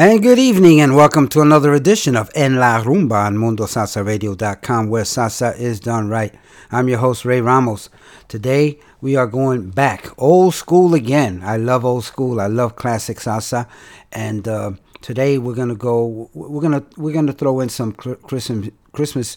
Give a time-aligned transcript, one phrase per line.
[0.00, 5.02] And good evening, and welcome to another edition of En La Rumba on MundoSalsaRadio.com, where
[5.02, 6.34] salsa is done right.
[6.72, 7.90] I'm your host, Ray Ramos.
[8.26, 11.42] Today, we are going back, old school again.
[11.44, 12.40] I love old school.
[12.40, 13.68] I love classic salsa,
[14.10, 14.70] and uh,
[15.02, 16.30] today we're gonna go.
[16.32, 19.36] We're gonna we're gonna throw in some Christmas Christmas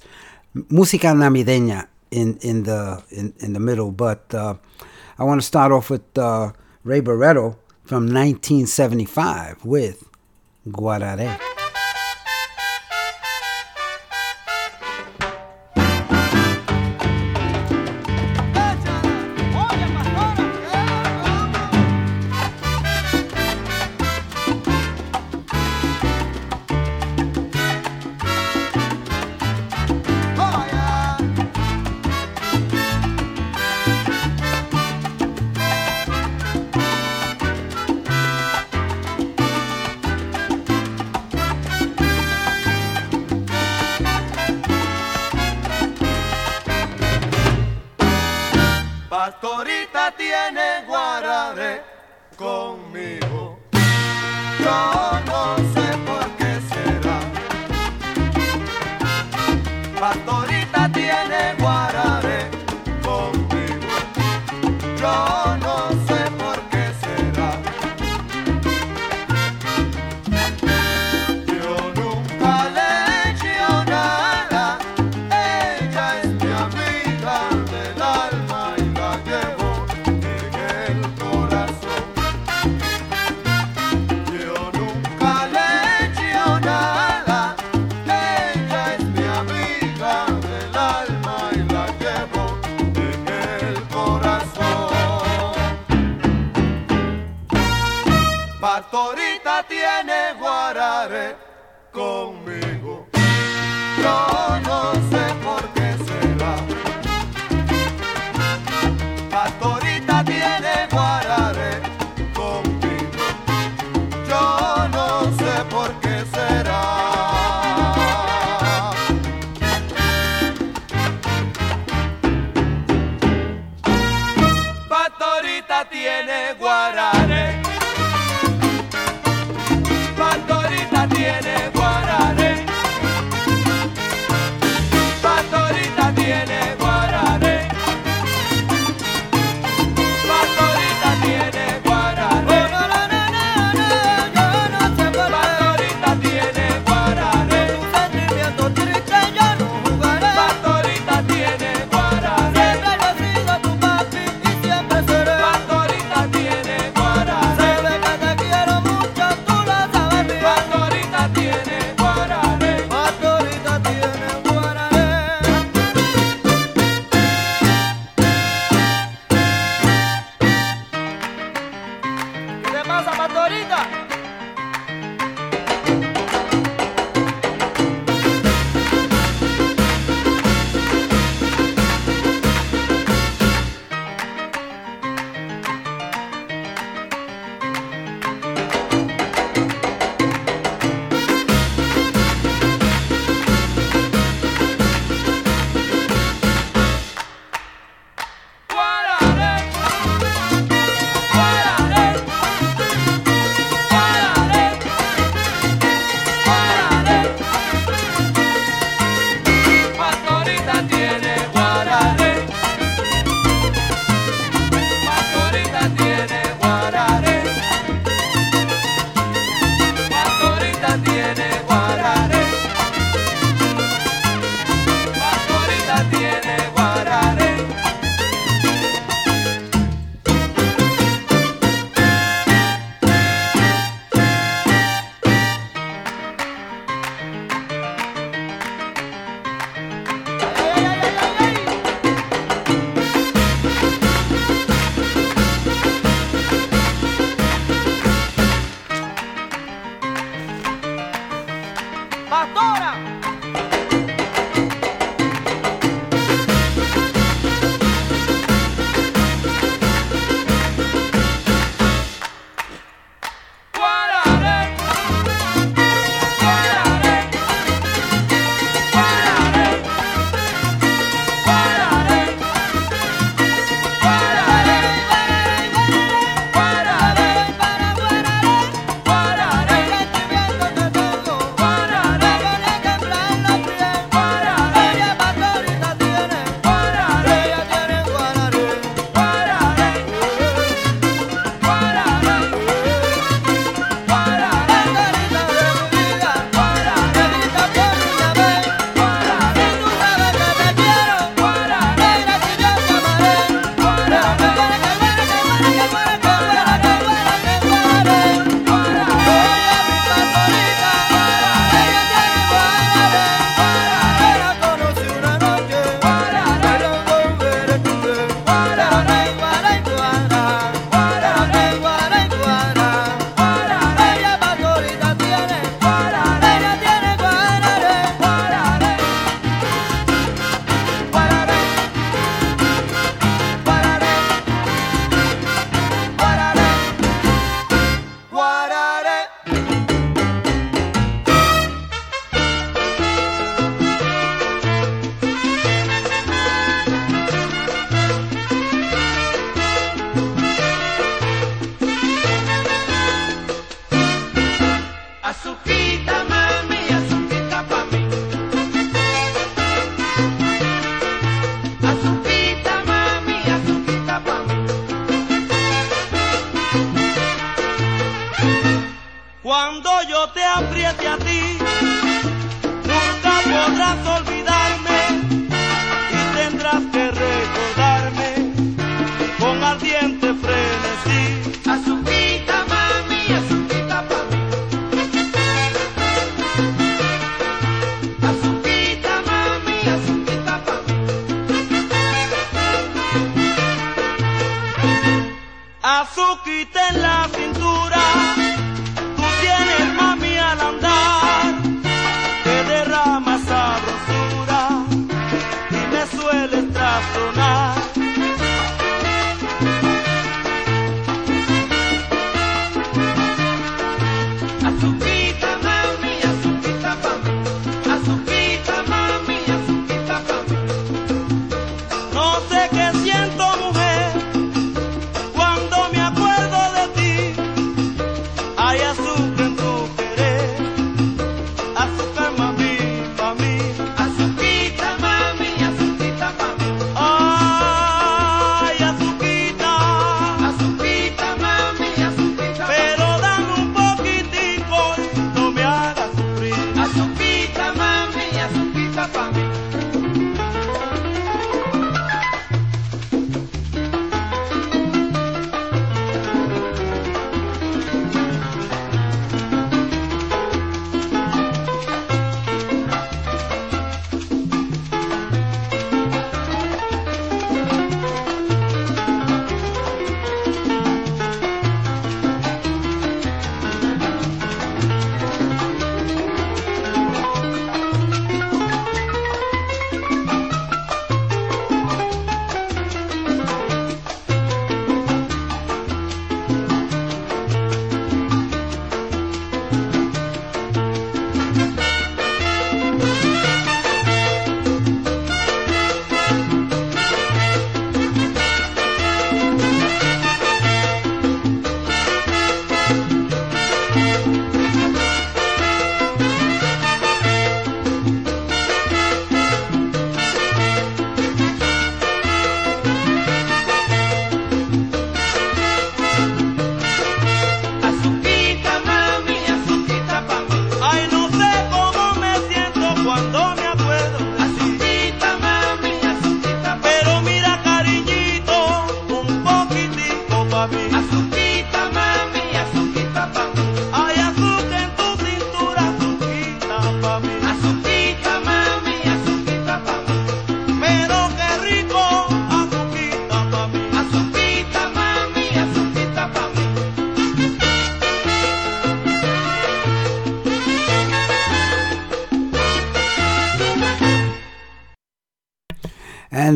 [0.55, 3.91] música navideña in in the in, in the middle.
[3.91, 4.53] But uh,
[5.19, 6.53] I want to start off with uh,
[6.85, 10.07] Ray Barretto from 1975 with
[10.65, 11.27] Guararé.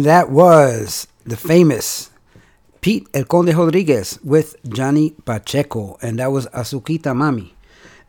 [0.07, 2.11] That was the famous
[2.79, 5.97] Pete El Conde Rodriguez with Johnny Pacheco.
[6.01, 7.51] And that was Azuquita Mami.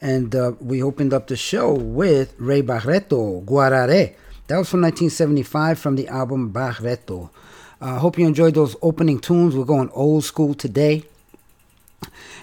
[0.00, 4.14] And uh, we opened up the show with Ray Barretto, Guarare.
[4.46, 7.30] That was from 1975 from the album Barretto.
[7.80, 9.56] I uh, hope you enjoyed those opening tunes.
[9.56, 11.02] We're going old school today.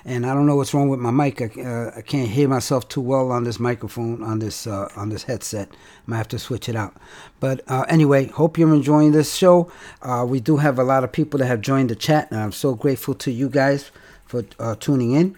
[0.08, 1.42] And I don't know what's wrong with my mic.
[1.42, 5.10] I, uh, I can't hear myself too well on this microphone, on this uh, on
[5.10, 5.70] this headset.
[5.72, 6.96] I might have to switch it out.
[7.40, 9.72] But uh, anyway, hope you're enjoying this show.
[10.04, 12.52] Uh, we do have a lot of people that have joined the chat, and I'm
[12.52, 13.90] so grateful to you guys
[14.28, 15.38] for uh, tuning in.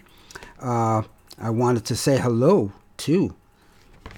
[0.60, 1.02] Uh,
[1.38, 3.34] I wanted to say hello to.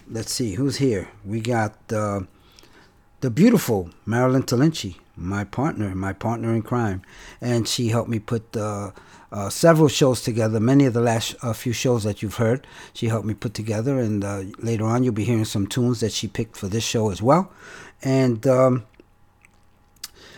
[0.08, 1.08] Let's see who's here.
[1.24, 2.26] We got the
[3.32, 7.02] beautiful Marilyn Talinci, my partner, my partner in crime,
[7.40, 8.90] and she helped me put uh,
[9.32, 10.60] uh, several shows together.
[10.60, 13.98] Many of the last uh, few shows that you've heard, she helped me put together,
[13.98, 17.10] and uh, later on you'll be hearing some tunes that she picked for this show
[17.10, 17.50] as well.
[18.02, 18.86] And um,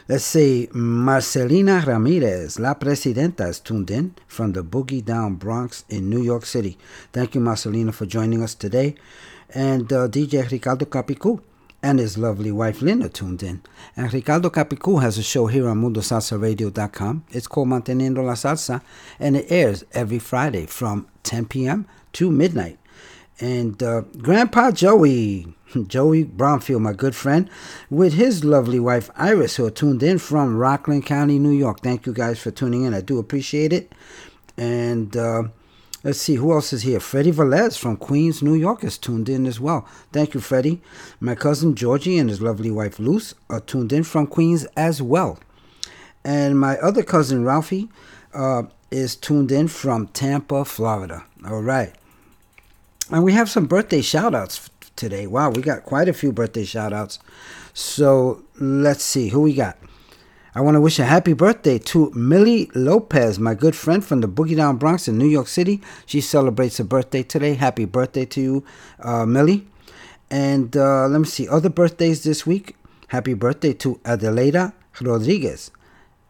[0.09, 6.11] let's see, Marcelina Ramirez, La Presidenta, is tuned in from the Boogie Down Bronx in
[6.11, 6.77] New York City.
[7.13, 8.95] Thank you, Marcelina, for joining us today.
[9.55, 11.41] And uh, DJ Ricardo Capicu
[11.83, 13.63] and his lovely wife Linda tuned in.
[13.97, 17.25] And Ricardo Capicu has a show here on MundoSalsaRadio.com.
[17.31, 18.83] It's called Manteniendo la Salsa,
[19.19, 21.87] and it airs every Friday from 10 p.m.
[22.15, 22.79] to midnight.
[23.41, 25.55] And uh, Grandpa Joey,
[25.87, 27.51] Joey Bromfield, my good friend,
[27.91, 31.81] with his lovely wife Iris, who tuned in from Rockland County, New York.
[31.81, 32.95] Thank you guys for tuning in.
[32.95, 33.93] I do appreciate it.
[34.57, 35.45] And uh,
[36.05, 36.99] Let's see, who else is here?
[36.99, 39.87] Freddie Velez from Queens, New York is tuned in as well.
[40.13, 40.81] Thank you, Freddie.
[41.21, 45.39] My cousin Georgie and his lovely wife Luce are tuned in from Queens as well.
[46.25, 47.89] And my other cousin Ralphie
[48.35, 51.25] uh, is tuned in from Tampa, Florida.
[51.47, 51.93] All right.
[53.11, 55.29] And we have some birthday shout outs today.
[55.29, 57.21] Wow, we got quite a few birthday shout outs.
[57.75, 59.79] So let's see who we got.
[60.55, 64.29] I want to wish a happy birthday to Millie Lopez, my good friend from the
[64.29, 65.81] Boogie Down Bronx in New York City.
[66.05, 67.55] She celebrates her birthday today.
[67.55, 68.65] Happy birthday to you,
[69.01, 69.67] uh, Millie.
[70.31, 72.77] And uh, let me see, other birthdays this week.
[73.09, 75.71] Happy birthday to Adelaida Rodriguez,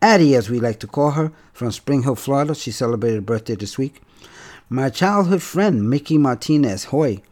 [0.00, 2.54] Addie as we like to call her, from Spring Hill, Florida.
[2.54, 4.02] She celebrated her birthday this week.
[4.68, 7.22] My childhood friend, Mickey Martinez Hoy,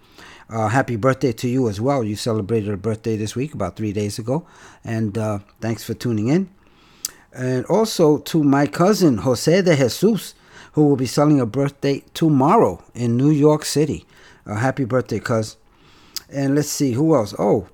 [0.48, 2.02] uh, happy birthday to you as well.
[2.02, 4.44] You celebrated a birthday this week, about three days ago.
[4.82, 6.50] And uh, thanks for tuning in
[7.32, 10.34] and also to my cousin Jose de Jesus,
[10.72, 14.06] who will be selling a birthday tomorrow in New York City.
[14.46, 15.56] Uh, happy birthday, cuz.
[16.32, 17.34] And let's see who else.
[17.38, 17.68] Oh,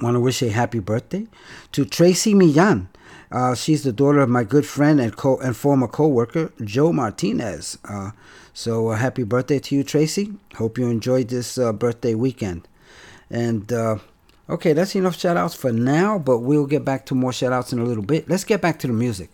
[0.00, 1.26] want to wish a happy birthday
[1.72, 2.88] to Tracy Millan.
[3.30, 7.78] Uh, she's the daughter of my good friend and co and former co-worker Joe Martinez.
[7.84, 8.12] Uh,
[8.54, 10.32] so happy birthday to you, Tracy.
[10.56, 12.68] Hope you enjoyed this uh, birthday weekend.
[13.28, 13.98] And uh,
[14.48, 17.72] Okay, that's enough shout outs for now, but we'll get back to more shout outs
[17.72, 18.28] in a little bit.
[18.28, 19.28] Let's get back to the music.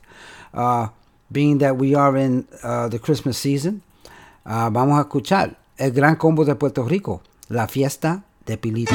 [0.54, 0.88] Uh,
[1.30, 3.82] being that we are in uh, the Christmas season,
[4.46, 8.94] uh, vamos a escuchar El Gran Combo de Puerto Rico, La Fiesta de Pilito.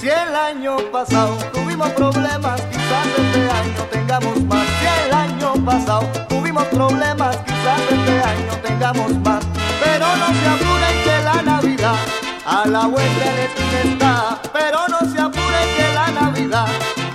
[0.00, 1.53] Si el año pasado
[5.64, 9.44] pasado tuvimos problemas, quizás este año tengamos más.
[9.82, 11.96] Pero no se apuren que la Navidad
[12.46, 14.38] a la vuelta de la está.
[14.52, 16.66] Pero no se apuren que la Navidad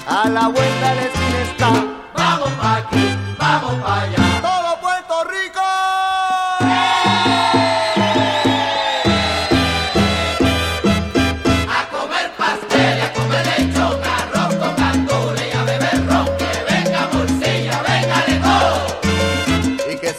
[0.08, 1.70] a la vuelta de la está.
[2.16, 4.29] Vamos pa' aquí, vamos pa' allá.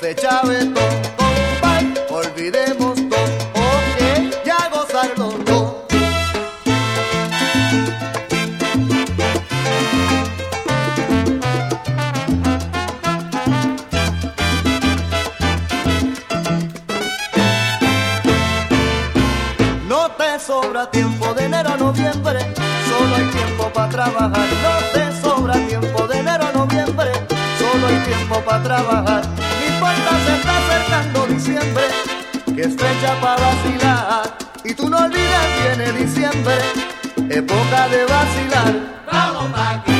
[0.00, 0.83] se chave todo,
[1.61, 3.50] todo, olvidemos todo.
[20.40, 22.40] sobra tiempo de enero a noviembre,
[22.88, 24.49] solo hay tiempo para trabajar.
[24.64, 27.12] No te sobra tiempo de enero a noviembre,
[27.59, 29.39] solo hay tiempo para trabajar
[29.87, 31.85] se está acercando diciembre,
[32.55, 34.37] que es fecha para vacilar.
[34.65, 36.59] Y tú no olvides, viene diciembre,
[37.31, 38.75] época de vacilar.
[39.11, 40.00] Vamos pa' aquí.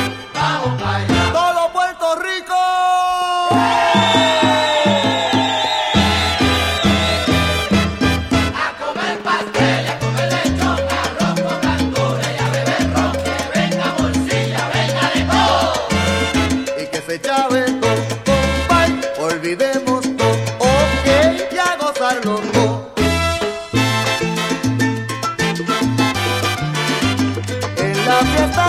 [28.31, 28.60] fiesta.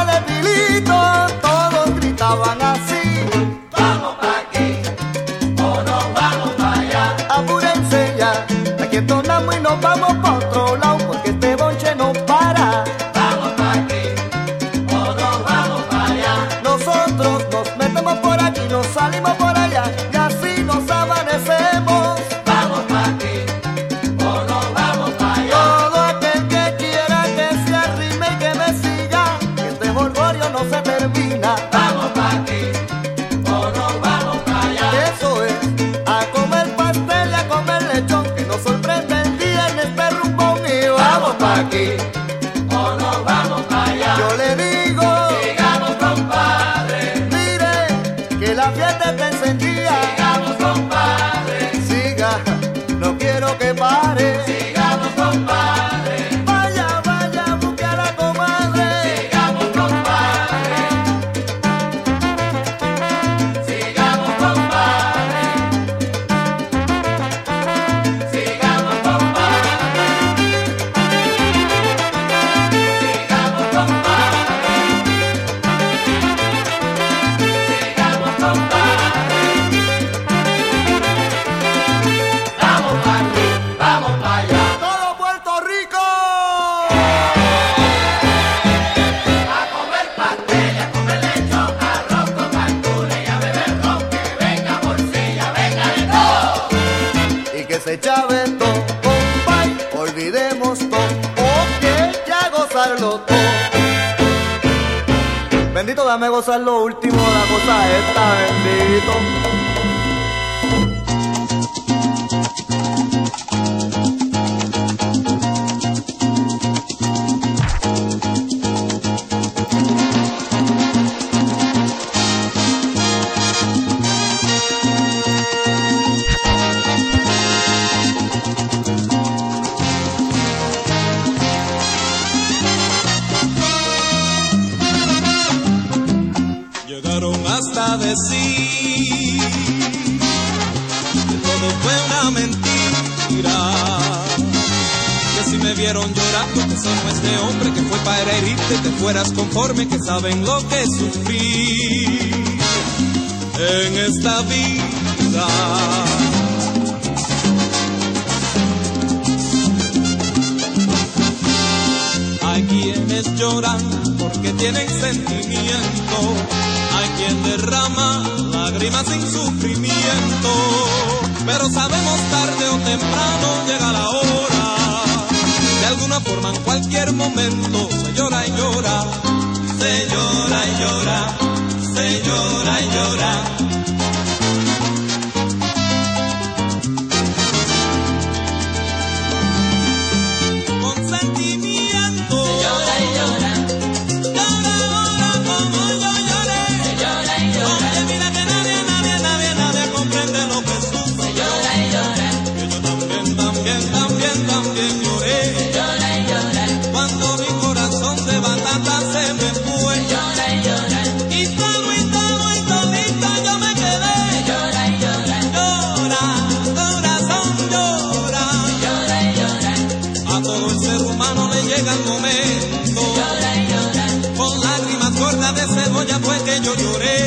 [226.62, 227.21] Yo lloré.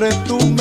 [0.00, 0.59] siempre tú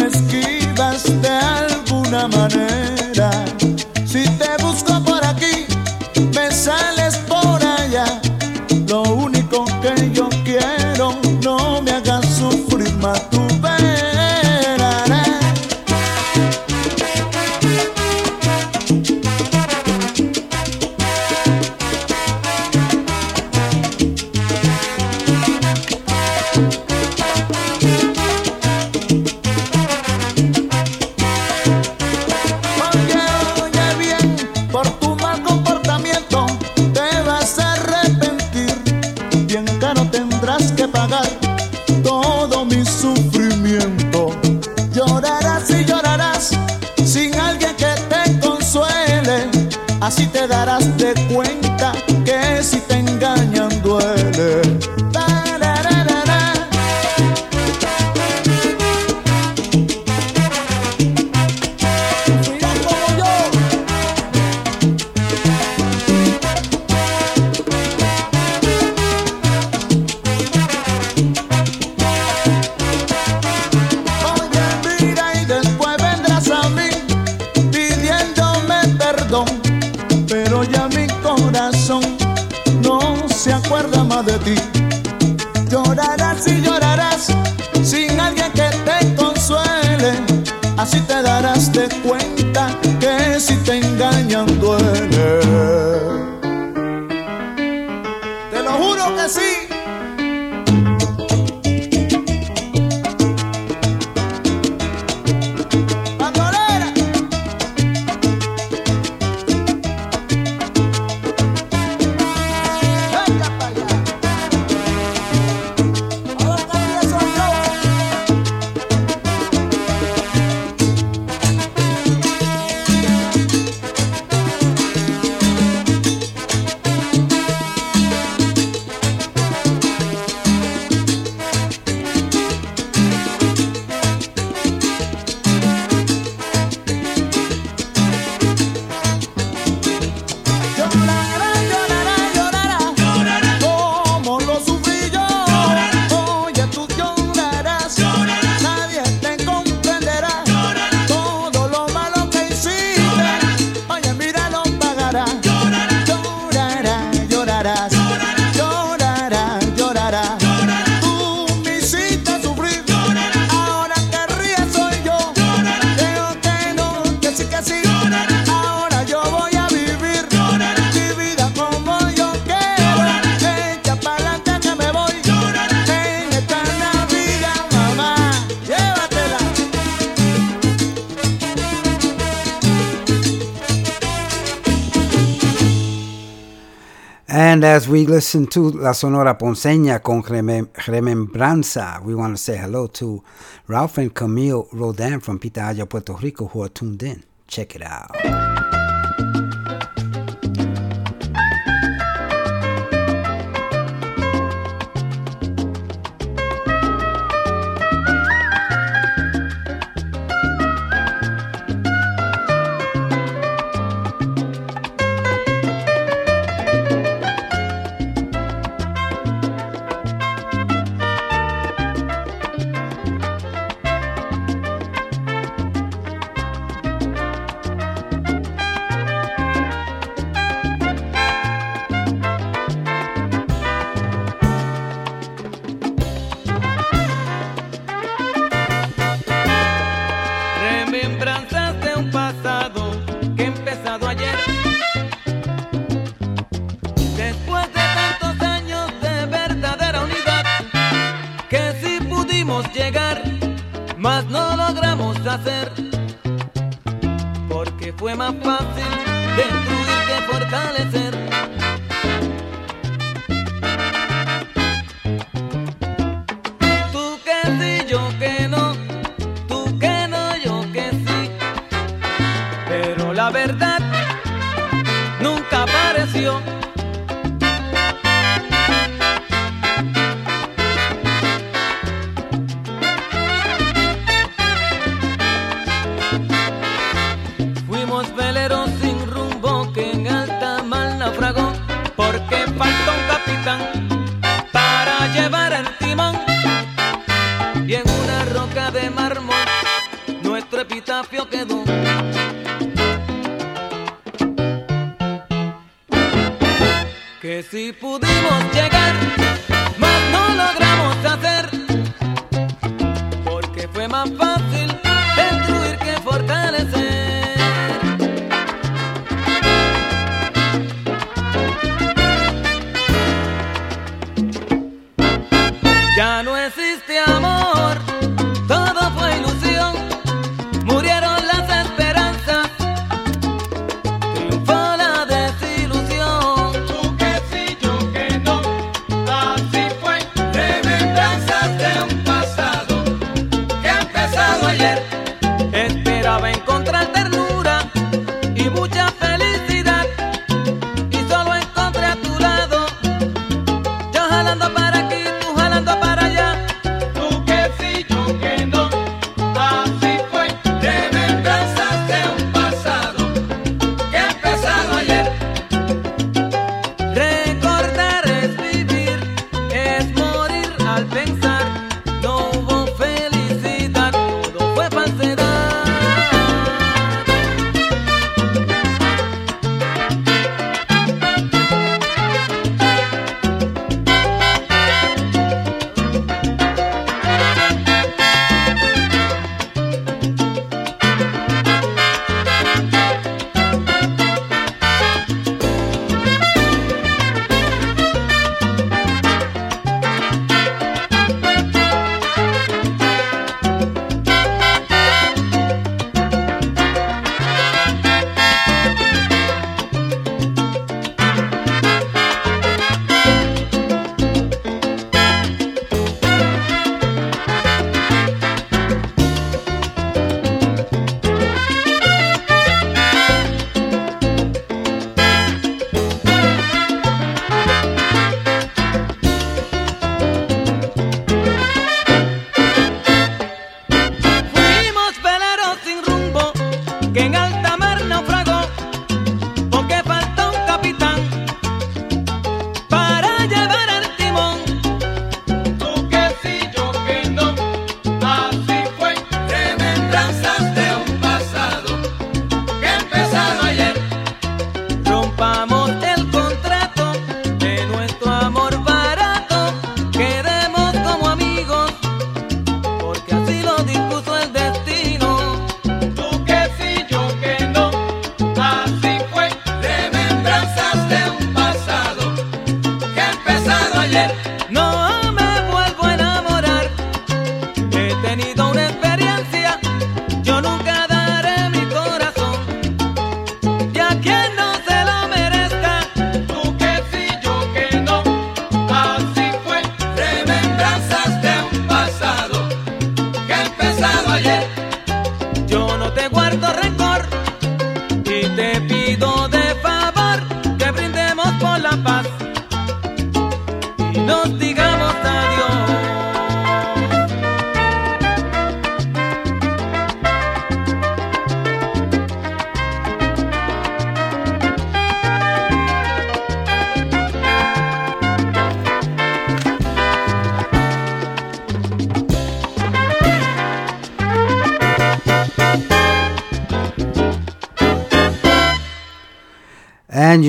[188.20, 192.02] listen to La Sonora Ponceña con Remembranza.
[192.04, 193.24] We want to say hello to
[193.66, 197.24] Ralph and Camille Rodan from Pitahaya, Puerto Rico, who are tuned in.
[197.48, 198.49] Check it out.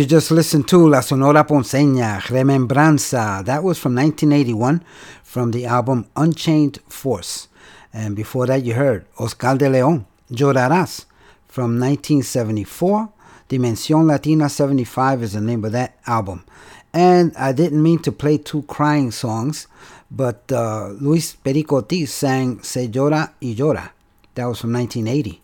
[0.00, 3.42] you just listened to La Sonora Ponceña, Remembranza.
[3.44, 4.82] That was from 1981
[5.22, 7.48] from the album Unchained Force.
[7.92, 11.04] And before that, you heard Oscar de Leon, Llorarás
[11.48, 13.10] from 1974.
[13.48, 16.46] Dimension Latina 75 is the name of that album.
[16.94, 19.66] And I didn't mean to play two crying songs,
[20.10, 23.90] but uh, Luis Pericotti sang Se Llora y Llora.
[24.34, 25.42] That was from 1980.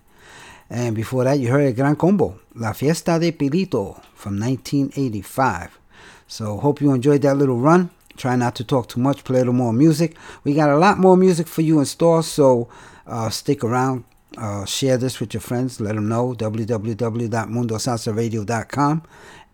[0.71, 5.79] And before that, you heard a Gran Combo La Fiesta de Pilito from 1985.
[6.27, 7.90] So hope you enjoyed that little run.
[8.16, 10.16] Try not to talk too much, play a little more music.
[10.42, 12.71] We got a lot more music for you in store, so
[13.07, 14.05] uh, stick around.
[14.38, 15.81] Uh, share this with your friends.
[15.81, 16.35] Let them know.
[16.35, 19.03] www.mundosalsaradio.com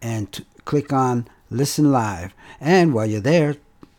[0.01, 2.33] and t- click on Listen Live.
[2.61, 3.57] And while you're there,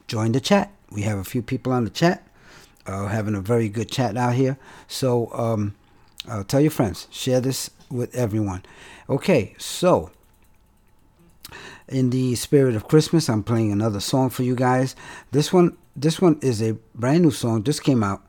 [0.07, 0.71] join the chat.
[0.91, 2.25] We have a few people on the chat,
[2.85, 4.57] uh, having a very good chat out here.
[4.87, 5.75] So um,
[6.27, 8.63] uh, tell your friends, share this with everyone.
[9.09, 10.11] Okay, so
[11.89, 14.95] in the spirit of Christmas, I'm playing another song for you guys.
[15.31, 18.25] This one, this one is a brand new song, just came out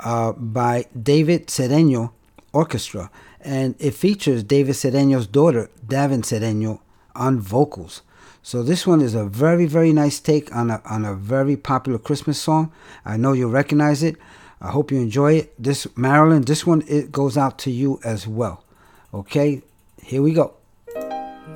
[0.00, 2.12] uh, by David Sereno
[2.52, 3.10] Orchestra,
[3.40, 6.82] and it features David Sereno's daughter, Davin Sereno,
[7.16, 8.02] on vocals.
[8.42, 11.98] So this one is a very, very nice take on a on a very popular
[11.98, 12.72] Christmas song.
[13.04, 14.16] I know you'll recognize it.
[14.60, 15.62] I hope you enjoy it.
[15.62, 18.64] This Marilyn, this one it goes out to you as well.
[19.12, 19.62] Okay,
[20.08, 20.54] here we go.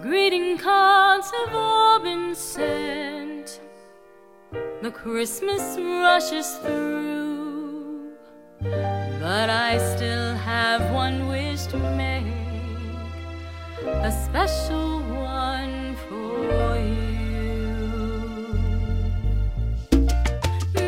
[0.02, 3.60] Greeting cards have all been sent.
[4.82, 8.12] The Christmas rushes through.
[8.60, 12.26] But I still have one wish to make.
[13.86, 17.22] A special one for you.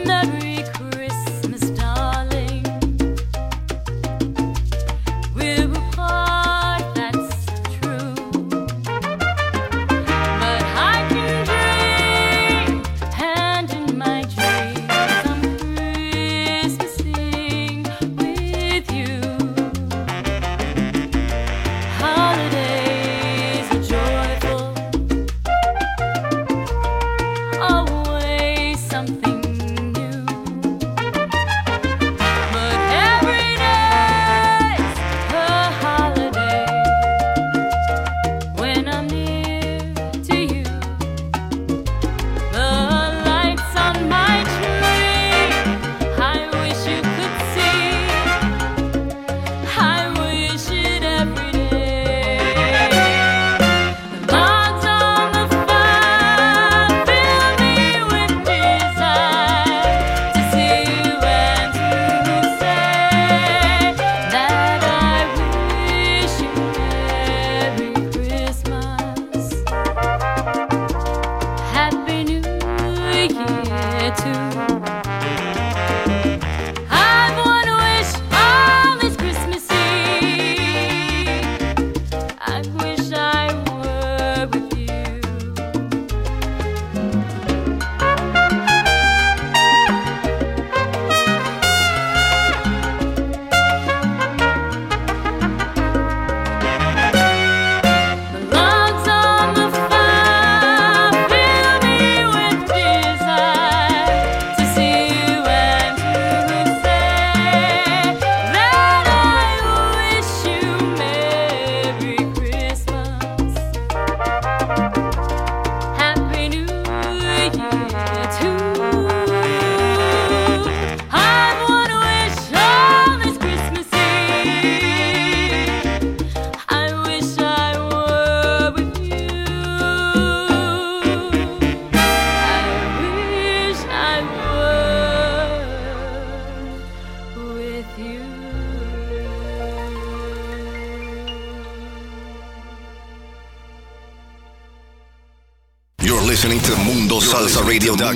[0.05, 0.94] Merry Christmas,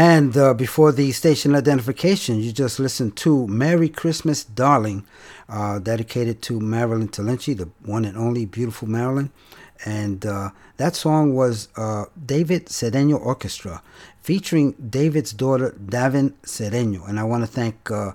[0.00, 5.04] And uh, before the station identification, you just listened to Merry Christmas, Darling,
[5.46, 9.30] uh, dedicated to Marilyn Talenci, the one and only beautiful Marilyn.
[9.84, 13.82] And uh, that song was uh, David Cedeño Orchestra,
[14.22, 17.06] featuring David's daughter, Davin Cedeño.
[17.06, 18.12] And I want to thank uh,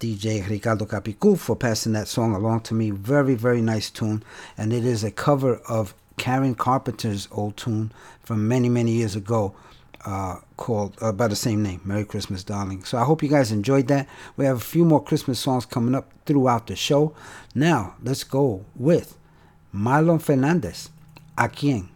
[0.00, 2.90] DJ Ricardo Capicu for passing that song along to me.
[2.90, 4.24] Very, very nice tune.
[4.56, 7.92] And it is a cover of Karen Carpenter's old tune
[8.24, 9.54] from many, many years ago
[10.04, 12.84] uh, called uh, by the same name, Merry Christmas, Darling.
[12.84, 14.08] So I hope you guys enjoyed that.
[14.36, 17.14] We have a few more Christmas songs coming up throughout the show.
[17.54, 19.16] Now, let's go with
[19.74, 20.90] Marlon Fernandez.
[21.36, 21.88] ¿A quién?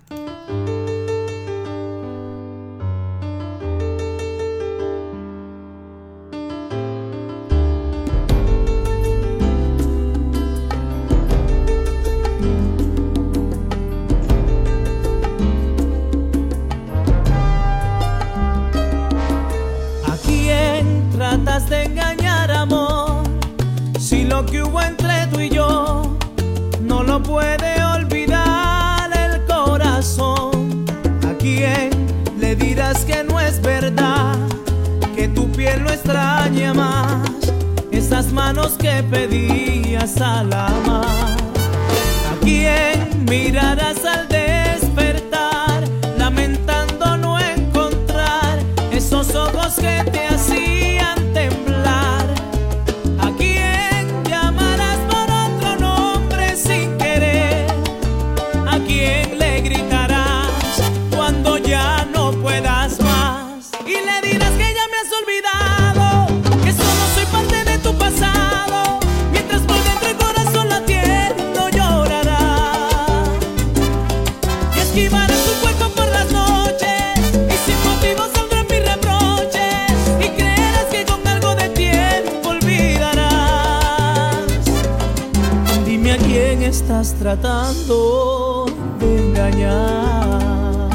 [87.22, 88.66] tratando
[88.98, 90.90] de engañar.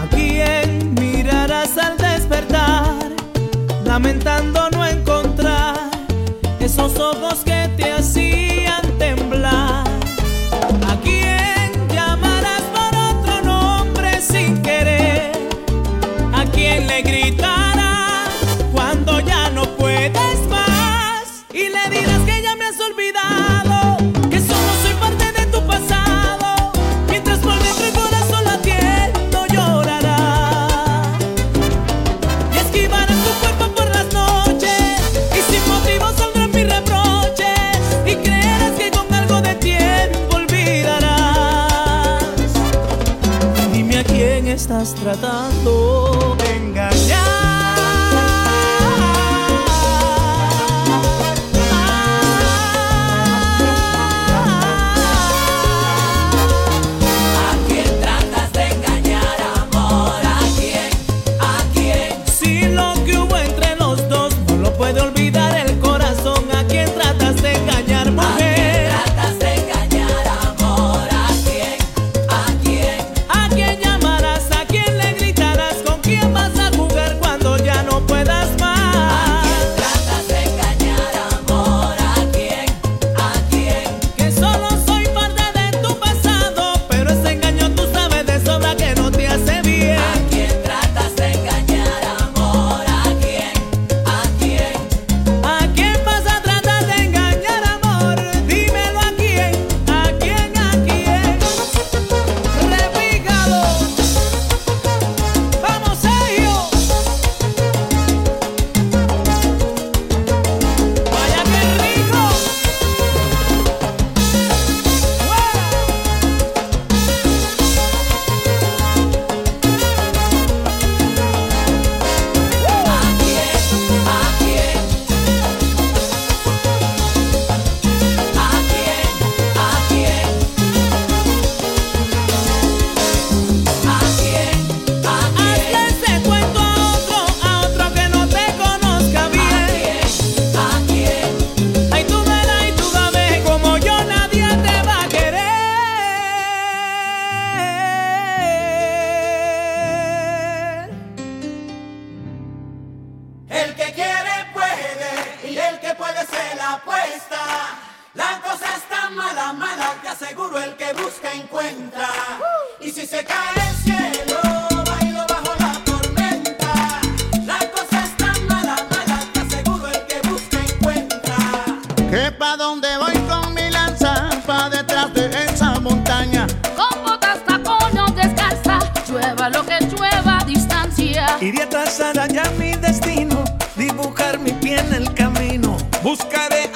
[0.00, 2.94] ¿A quién mirarás al despertar?
[3.84, 5.90] Lamentando no encontrar
[6.58, 7.49] esos ojos que
[45.16, 46.09] tratando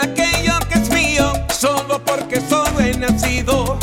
[0.01, 3.78] aquello que es mío, solo porque solo he nacido.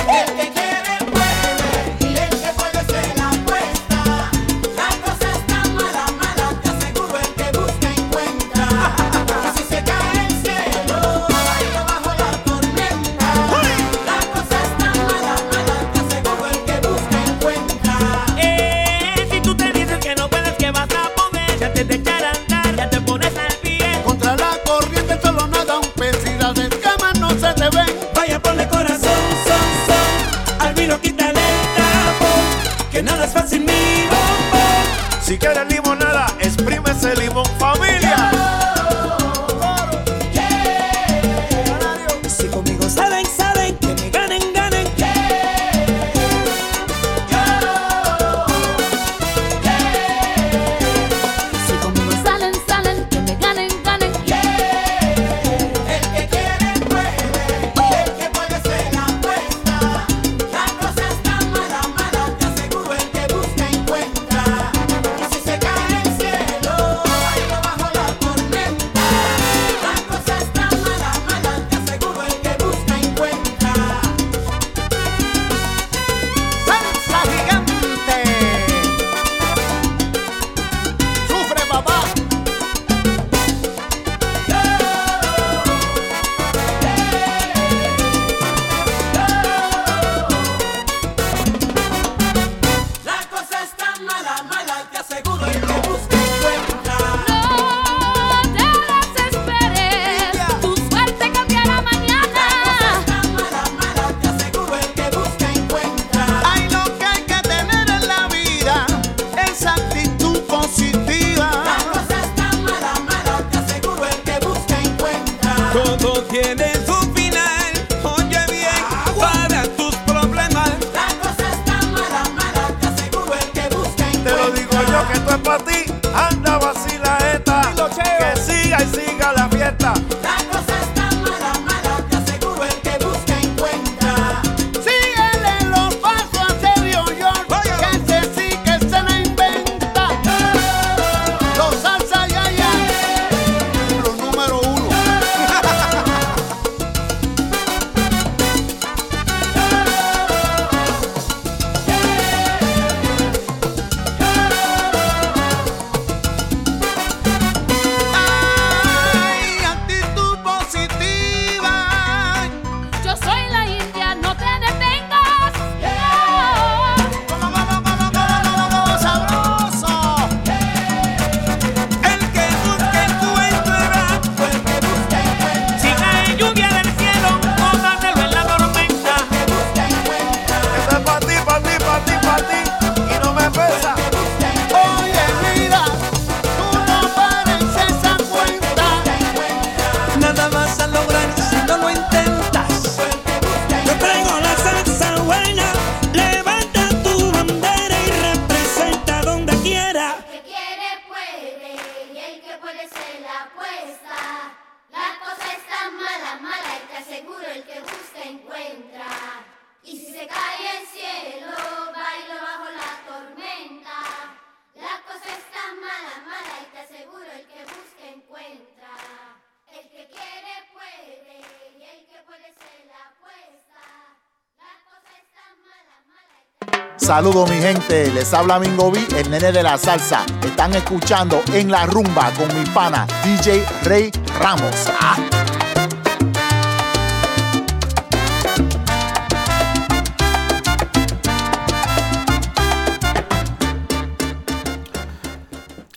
[227.21, 230.25] Saludos mi gente, les habla Mingo B, el nene de la salsa.
[230.43, 234.87] Están escuchando en la rumba con mi pana DJ Rey Ramos.
[234.99, 235.19] ¡Ah!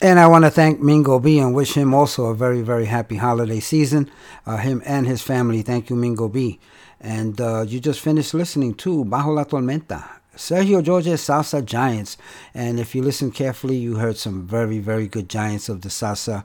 [0.02, 3.16] And I want to thank Mingo B and wish him also a very, very happy
[3.16, 4.10] holiday season,
[4.46, 5.62] uh, him and his family.
[5.62, 6.60] Thank you, Mingo B.
[7.00, 12.16] And uh, you just finished listening to Bajo la Tormenta Sergio George's Salsa Giants.
[12.54, 16.44] And if you listen carefully, you heard some very, very good giants of the salsa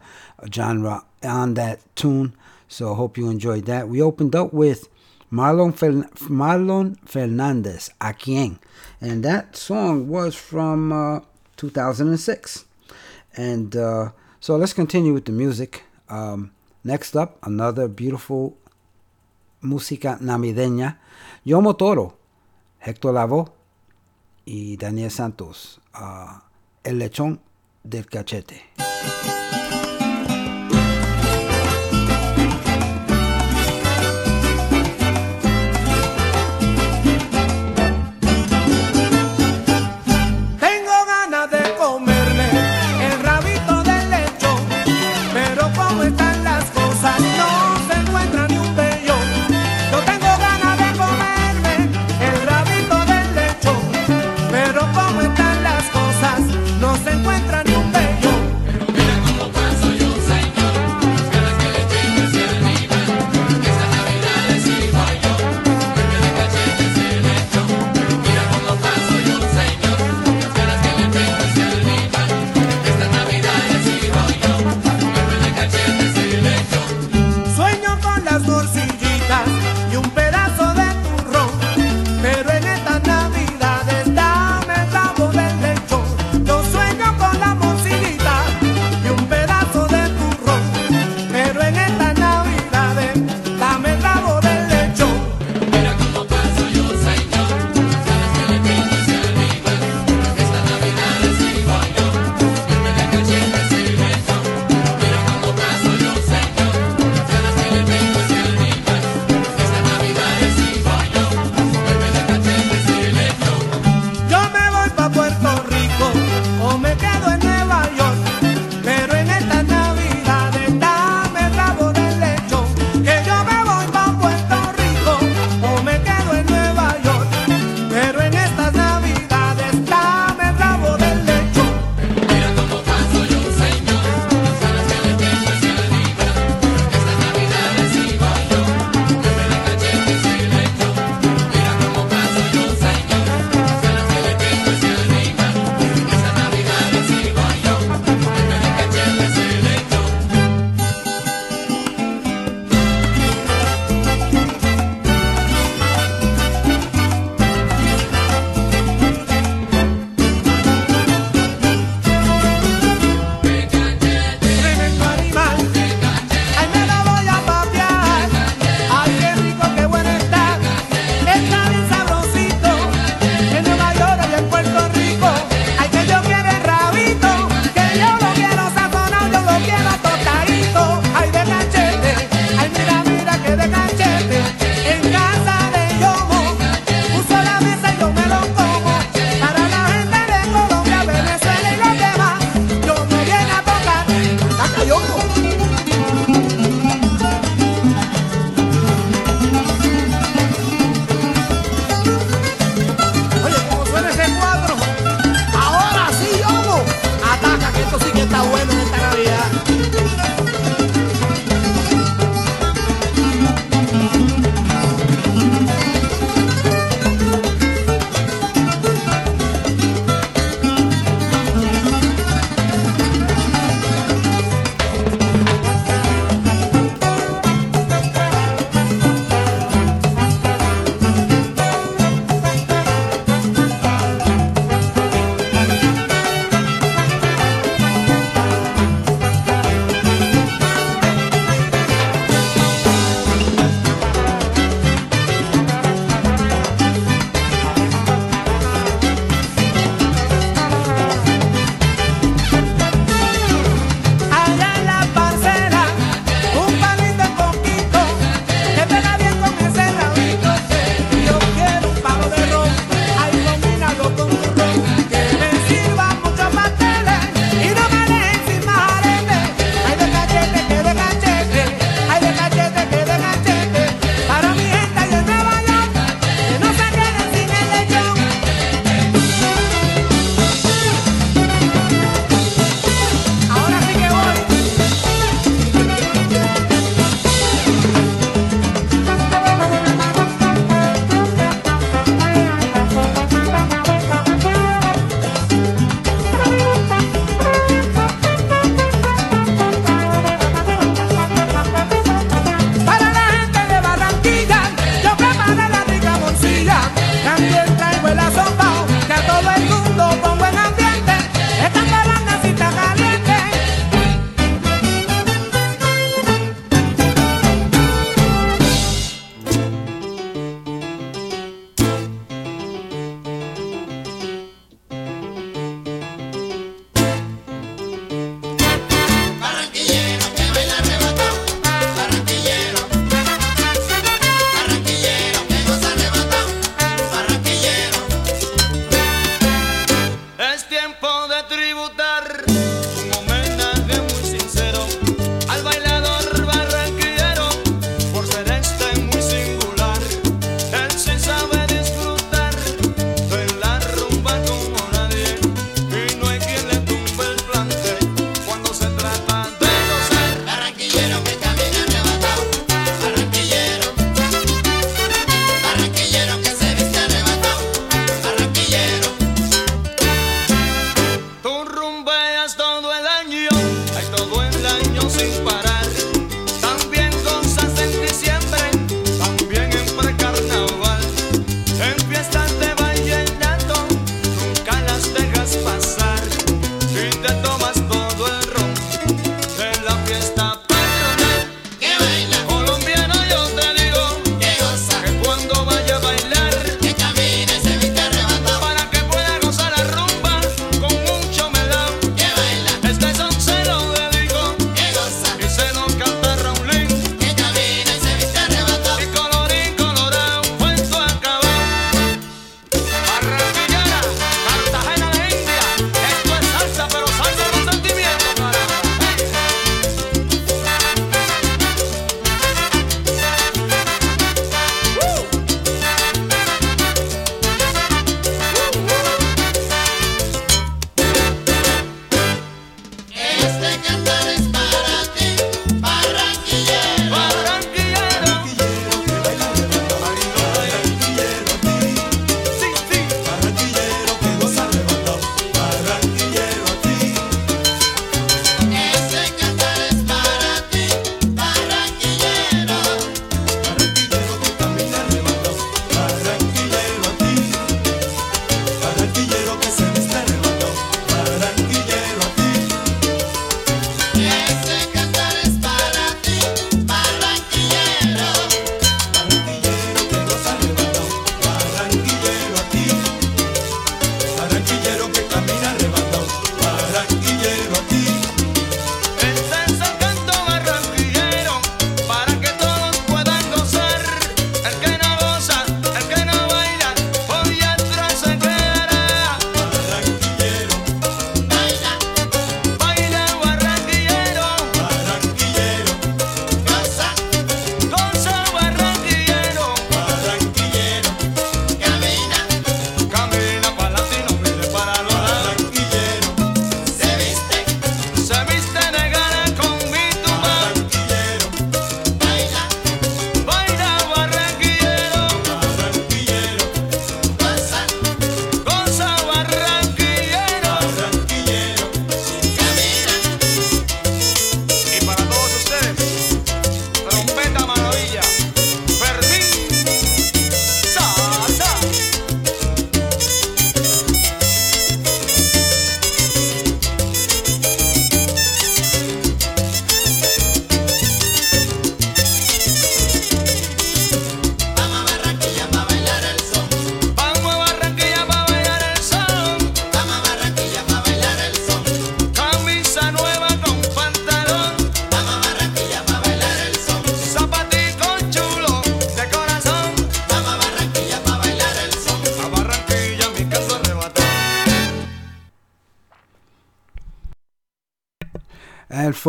[0.54, 2.34] genre on that tune.
[2.68, 3.90] So I hope you enjoyed that.
[3.90, 4.88] We opened up with
[5.32, 5.74] Marlon,
[6.30, 8.60] Marlon Fernandez, A Quien.
[9.02, 11.20] And that song was from uh,
[11.58, 12.66] 2006.
[13.36, 15.84] And uh, so let's continue with the music.
[16.10, 16.52] Um,
[16.84, 18.58] next up, another beautiful
[19.64, 20.98] música navideña.
[21.46, 22.14] Yomo Toro,
[22.80, 23.59] Hector Lavoe.
[24.46, 26.44] y Daniel Santos, ah,
[26.84, 27.42] El lechón
[27.84, 28.64] del cachete.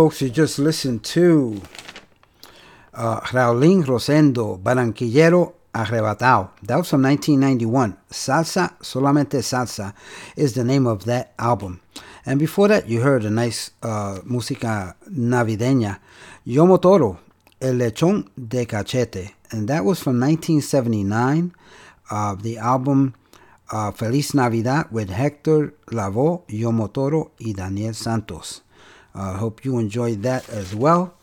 [0.00, 1.60] Folks, you just listened to
[2.94, 6.52] uh, Raulín Rosendo, Barranquillero Arrebatado.
[6.62, 7.98] That was from 1991.
[8.10, 9.92] Salsa, Solamente Salsa
[10.36, 11.82] is the name of that album.
[12.24, 15.98] And before that, you heard a nice uh, música navideña,
[16.46, 17.20] Yomo Toro,
[17.60, 19.34] El Lechón de Cachete.
[19.50, 21.52] And that was from 1979.
[22.10, 23.14] Uh, the album
[23.70, 28.62] uh, Feliz Navidad with Hector Lavoe, Yomo Toro, y Daniel Santos.
[29.14, 31.14] I hope you enjoyed that as well.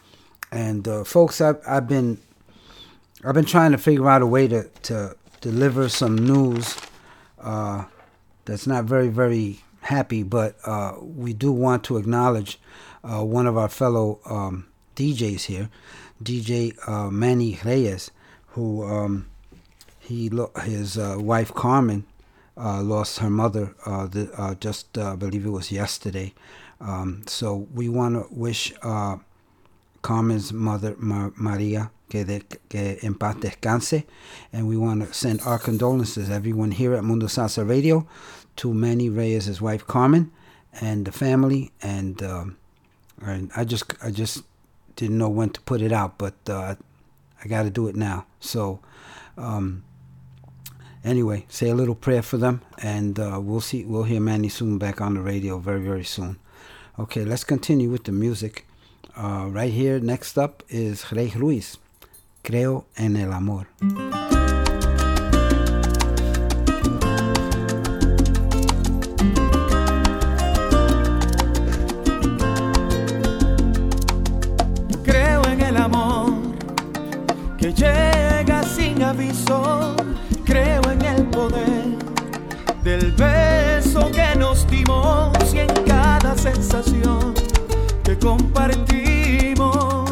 [0.51, 2.19] And uh, folks, I've, I've been
[3.23, 6.77] I've been trying to figure out a way to, to deliver some news
[7.39, 7.85] uh,
[8.45, 12.59] that's not very very happy, but uh, we do want to acknowledge
[13.03, 15.69] uh, one of our fellow um, DJs here,
[16.23, 18.11] DJ uh, Manny Reyes,
[18.49, 19.27] who um,
[19.99, 20.31] he
[20.63, 22.05] his uh, wife Carmen
[22.57, 26.33] uh, lost her mother uh, the, uh, just uh, I believe it was yesterday.
[26.79, 29.17] Um, so we want to wish uh,
[30.01, 34.05] Carmen's mother Ma- Maria que, de, que en paz descanse,
[34.53, 38.07] and we want to send our condolences everyone here at Mundo Salsa Radio
[38.57, 40.31] to Manny Reyes' wife Carmen
[40.81, 42.21] and the family and.
[42.23, 42.57] Um,
[43.21, 44.43] and I just I just
[44.95, 46.75] didn't know when to put it out, but uh,
[47.43, 48.25] I got to do it now.
[48.39, 48.79] So
[49.37, 49.83] um,
[51.03, 53.83] anyway, say a little prayer for them, and uh, we'll see.
[53.85, 56.37] We'll hear Manny soon back on the radio very very soon.
[56.99, 58.65] Okay, let's continue with the music.
[59.15, 61.77] Uh, right here, next up is Rey Ruiz.
[62.43, 63.67] Creo en el amor.
[86.53, 87.33] Sensación
[88.03, 90.09] que compartimos.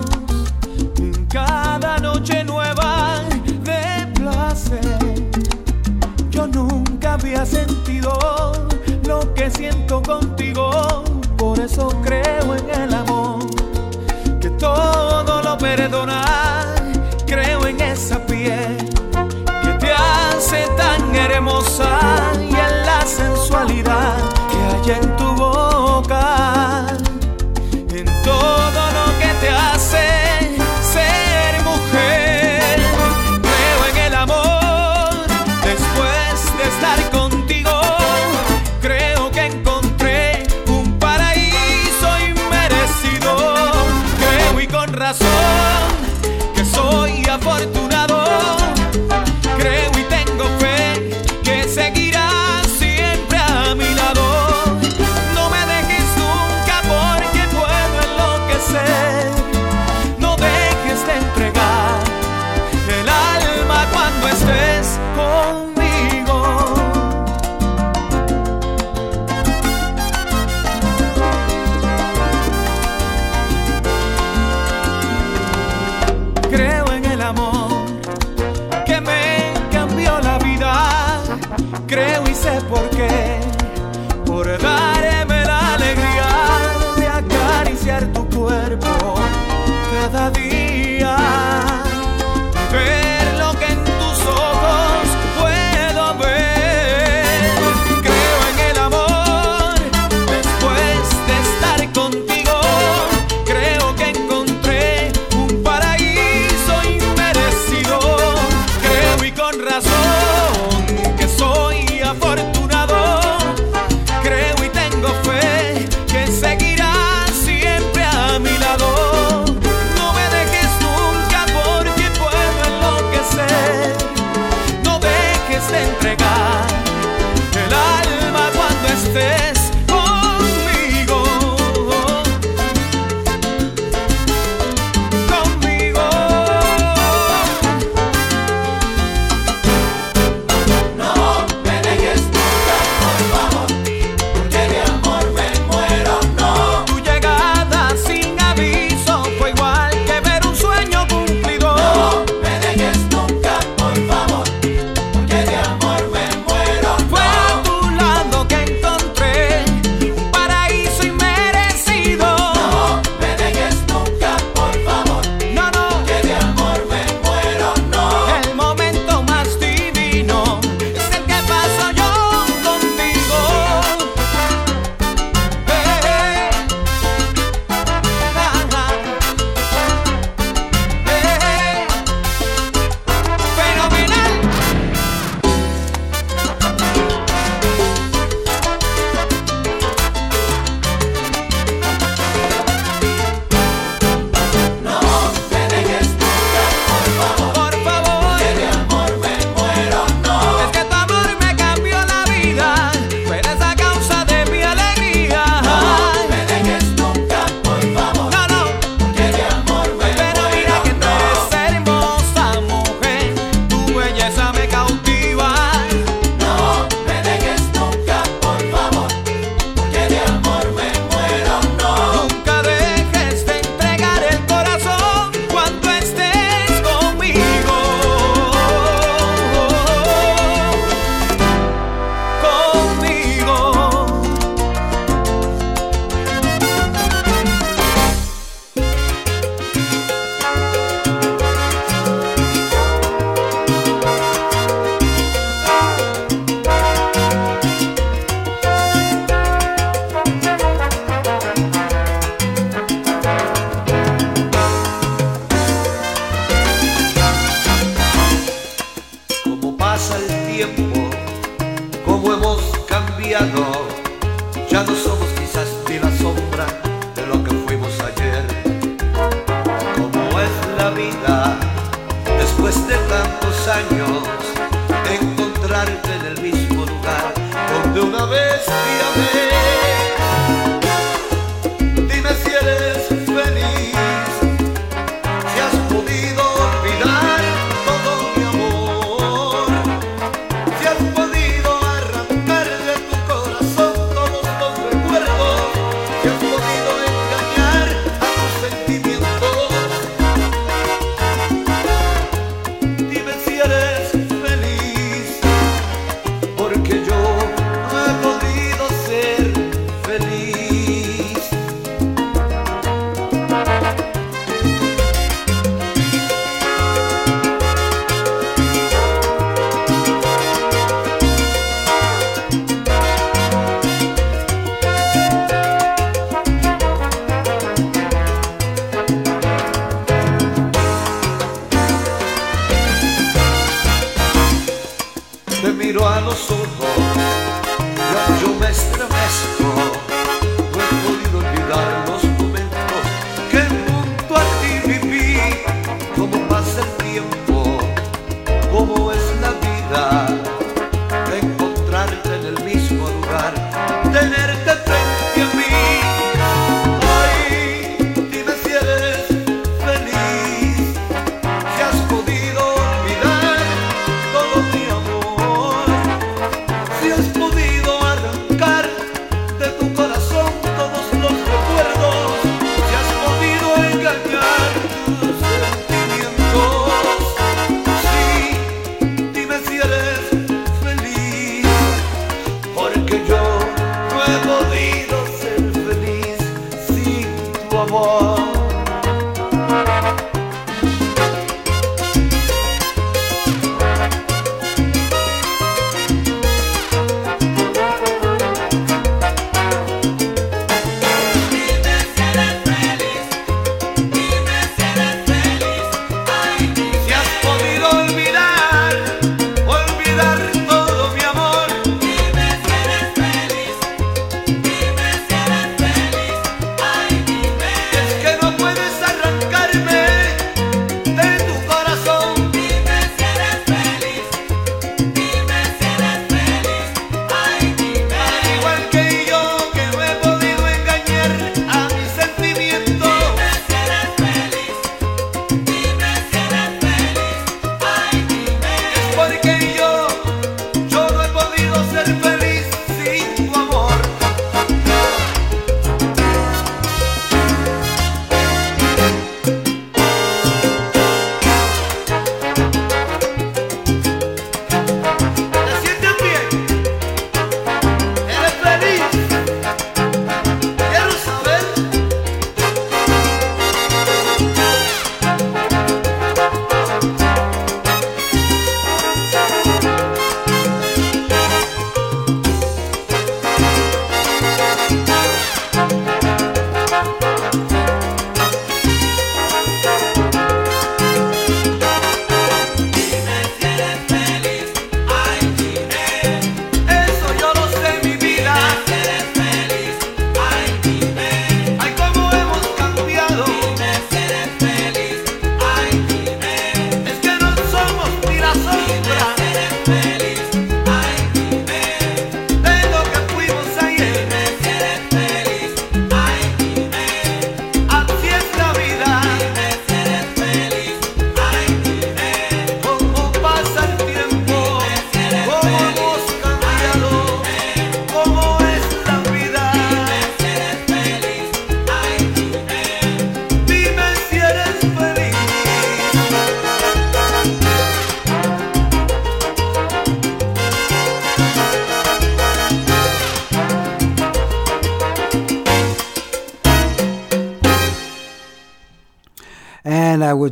[0.98, 3.22] En cada noche nueva
[3.64, 4.98] de placer.
[6.30, 8.12] Yo nunca había sentido
[9.08, 11.04] lo que siento contigo.
[11.38, 13.40] Por eso creo en el amor
[14.42, 16.24] que todo lo perdona.
[17.26, 18.78] Creo en esa piel
[19.64, 22.00] que te hace tan hermosa
[22.40, 24.16] y en la sensualidad
[24.50, 25.25] que hay en tu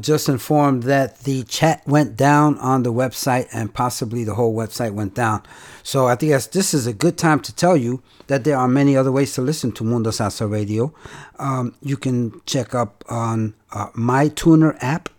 [0.04, 4.94] just informed that the chat went down on the website and possibly the whole website
[4.94, 5.42] went down.
[5.82, 8.68] So I think that's, this is a good time to tell you that there are
[8.68, 10.94] many other ways to listen to Mundo Salsa Radio.
[11.40, 15.10] Um, you can check up on uh, my Tuner app,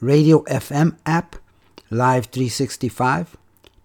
[0.00, 1.36] Radio FM app,
[1.90, 3.36] Live 365,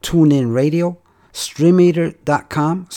[0.01, 0.97] TuneIn Radio,
[1.33, 2.87] Streameater.com,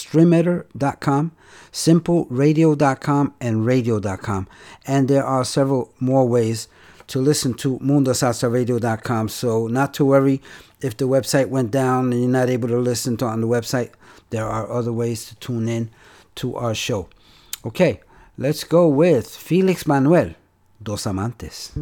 [1.72, 4.48] Simple Radio.com, and Radio.com.
[4.86, 6.68] And there are several more ways
[7.10, 9.28] to listen to MundoSalsaRadio.com.
[9.28, 10.40] So not to worry
[10.80, 13.90] if the website went down and you're not able to listen to on the website.
[14.30, 15.90] There are other ways to tune in
[16.36, 17.08] to our show.
[17.66, 18.00] Okay,
[18.38, 20.34] let's go with Felix Manuel,
[20.82, 21.72] Dos Amantes.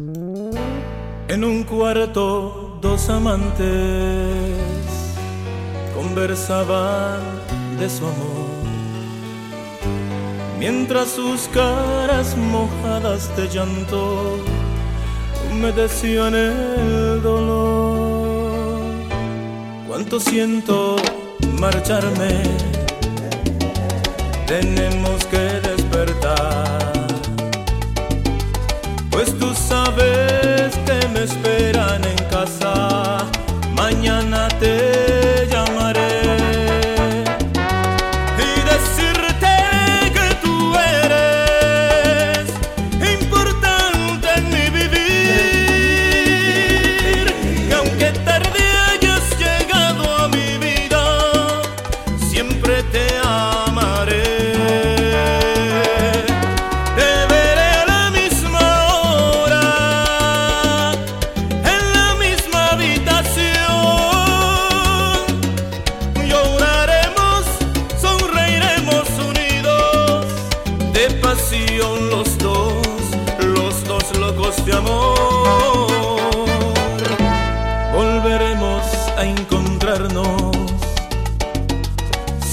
[1.29, 3.59] En un cuarto dos amantes
[5.93, 7.21] conversaban
[7.77, 8.49] de su amor,
[10.57, 14.39] mientras sus caras mojadas de llanto
[15.51, 18.81] humedecían el dolor.
[19.87, 20.95] Cuánto siento
[21.59, 22.43] marcharme,
[24.47, 25.58] tenemos que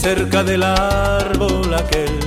[0.01, 2.19] cerca del árbol aquel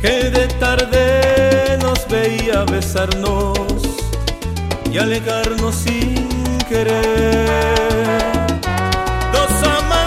[0.00, 3.58] que de tarde nos veía besarnos
[4.90, 7.46] y alegarnos sin querer.
[9.32, 10.03] Dos amantes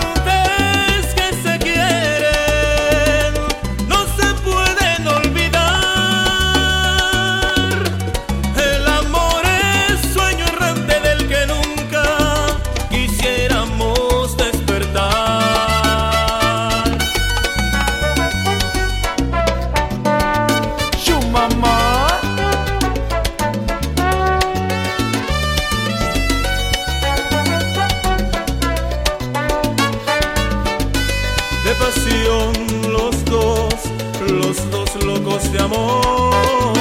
[35.57, 36.73] de amor,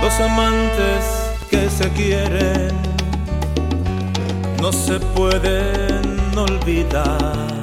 [0.00, 1.04] dos amantes
[1.50, 2.70] que se quieren,
[4.60, 7.60] no se pueden olvidar.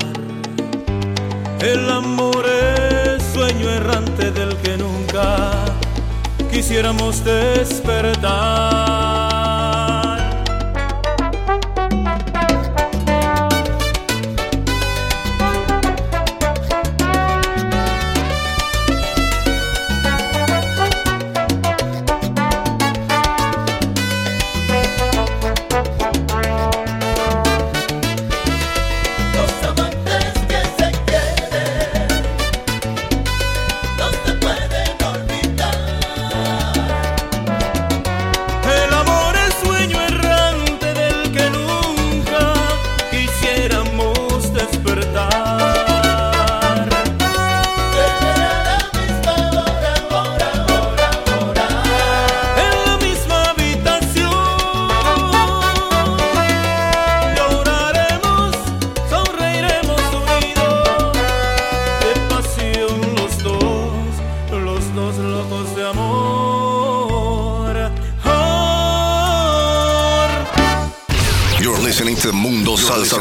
[1.61, 5.52] El amor es sueño errante del que nunca
[6.52, 9.28] quisiéramos despertar.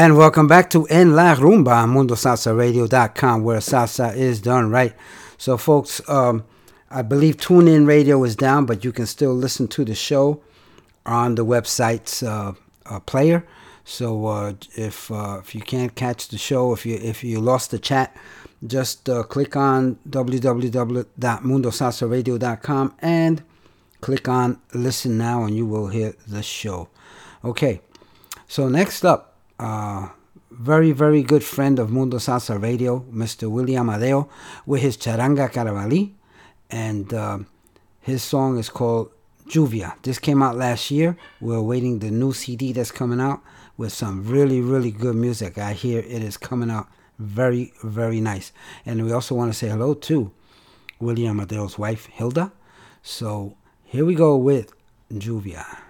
[0.00, 4.94] And welcome back to En La Rumba on MundoSalsaRadio.com, where salsa is done right.
[5.36, 6.44] So, folks, um,
[6.90, 10.40] I believe TuneIn Radio is down, but you can still listen to the show
[11.04, 12.54] on the website's uh,
[12.86, 13.46] uh, player.
[13.84, 17.70] So, uh, if uh, if you can't catch the show, if you if you lost
[17.70, 18.16] the chat,
[18.66, 23.42] just uh, click on www.mundosalsaradio.com and
[24.00, 26.88] click on Listen Now, and you will hear the show.
[27.44, 27.82] Okay.
[28.48, 29.29] So next up,
[30.50, 33.50] very, very good friend of Mundo Salsa Radio, Mr.
[33.50, 34.28] Willie Amadeo,
[34.66, 36.12] with his Charanga Carabalí.
[36.70, 37.38] And uh,
[38.00, 39.10] his song is called
[39.48, 39.94] Juvia.
[40.02, 41.16] This came out last year.
[41.40, 43.40] We're awaiting the new CD that's coming out
[43.76, 45.58] with some really, really good music.
[45.58, 46.88] I hear it is coming out
[47.18, 48.52] very, very nice.
[48.86, 50.30] And we also want to say hello to
[51.00, 52.52] Willie Amadeo's wife, Hilda.
[53.02, 54.72] So here we go with
[55.12, 55.89] Juvia.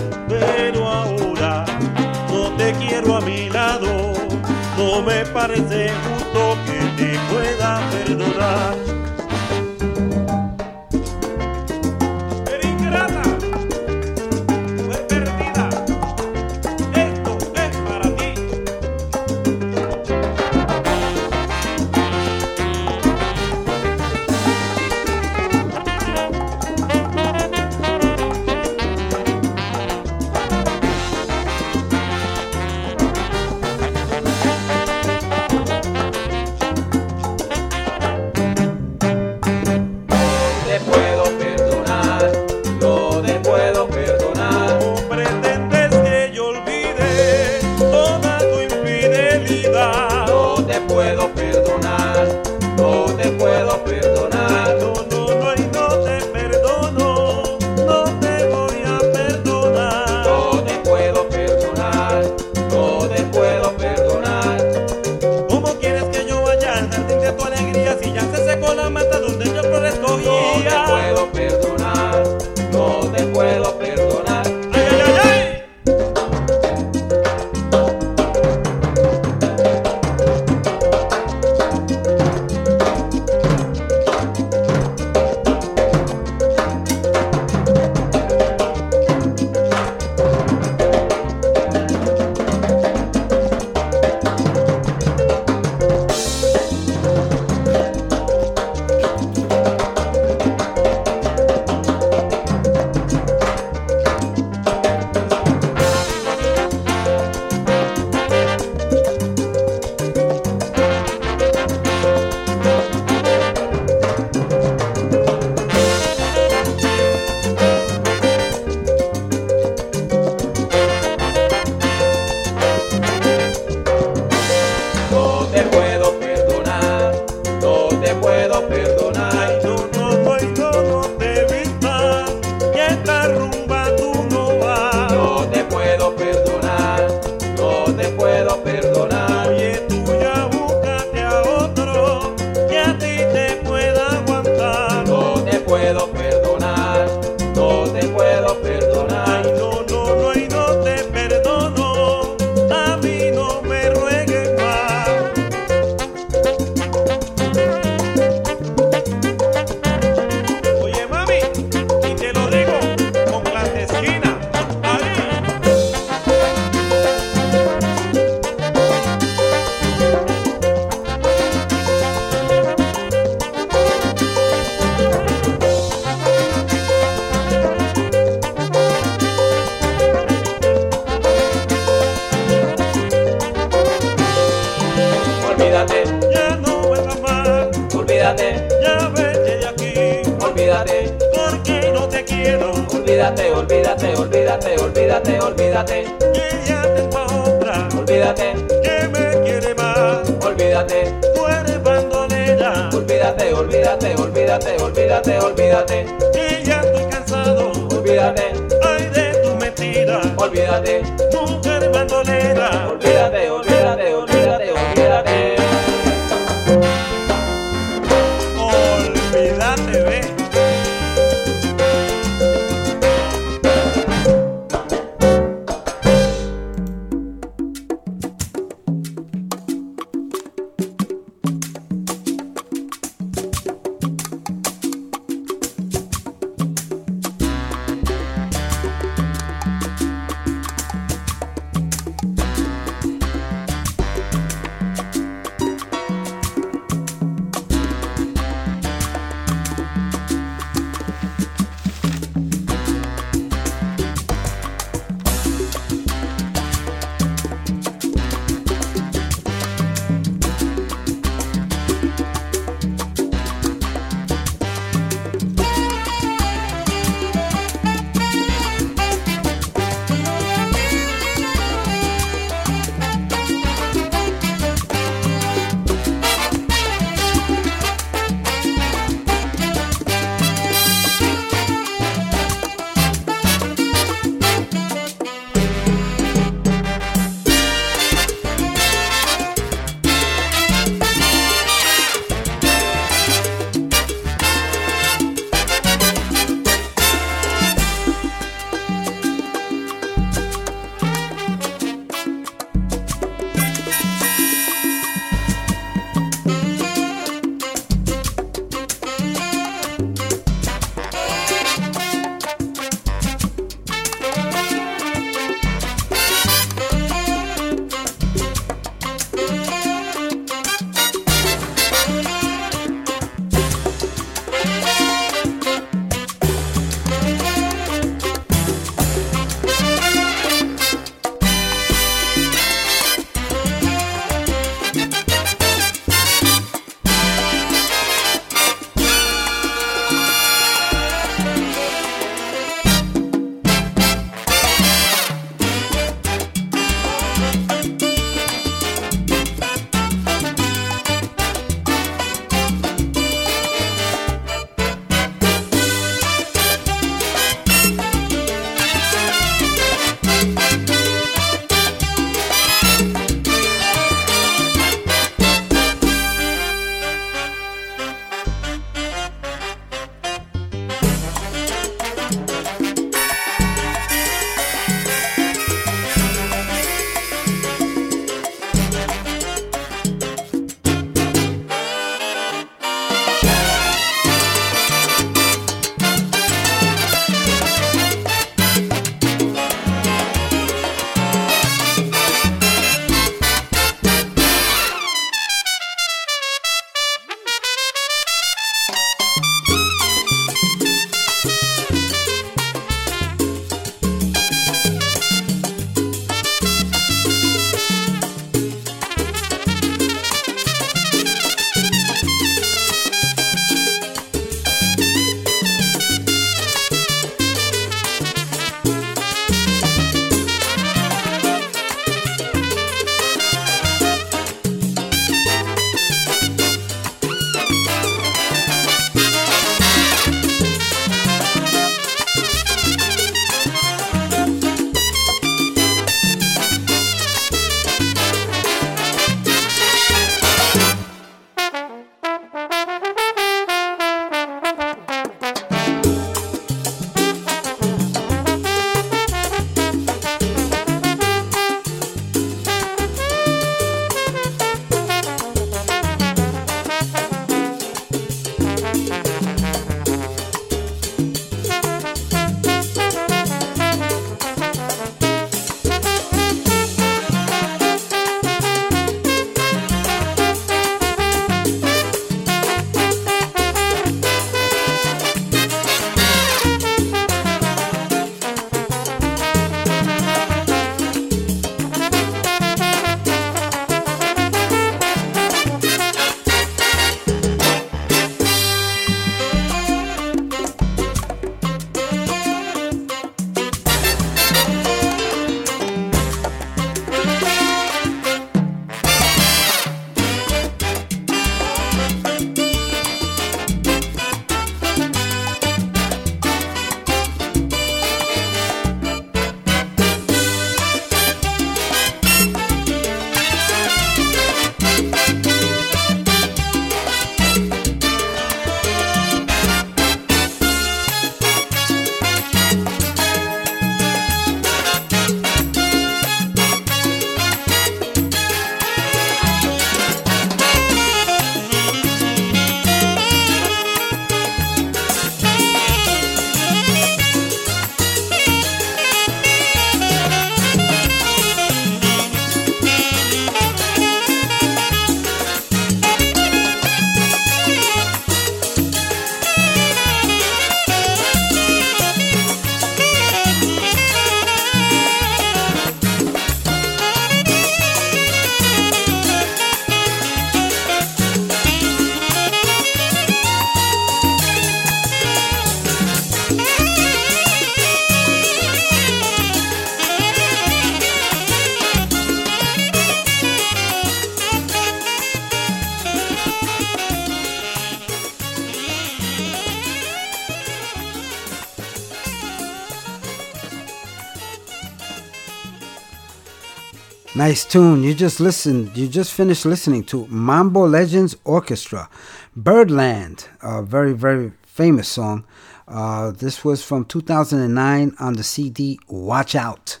[587.46, 588.02] Nice tune.
[588.02, 588.96] You just listened.
[588.96, 592.10] You just finished listening to Mambo Legends Orchestra,
[592.56, 595.44] Birdland, a very very famous song.
[595.86, 600.00] Uh, this was from 2009 on the CD Watch Out.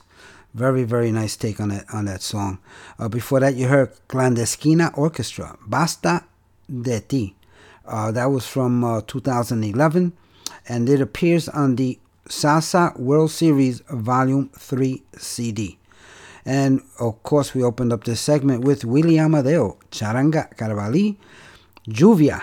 [0.54, 2.58] Very very nice take on that on that song.
[2.98, 6.24] Uh, before that, you heard Clandestina Orchestra, Basta
[6.68, 7.36] de ti.
[7.86, 10.12] Uh, that was from uh, 2011,
[10.68, 11.96] and it appears on the
[12.28, 15.78] Salsa World Series Volume 3 CD.
[16.46, 21.16] And of course, we opened up this segment with Willie Amadeo, Charanga Carabalí,
[21.88, 22.40] Juvia.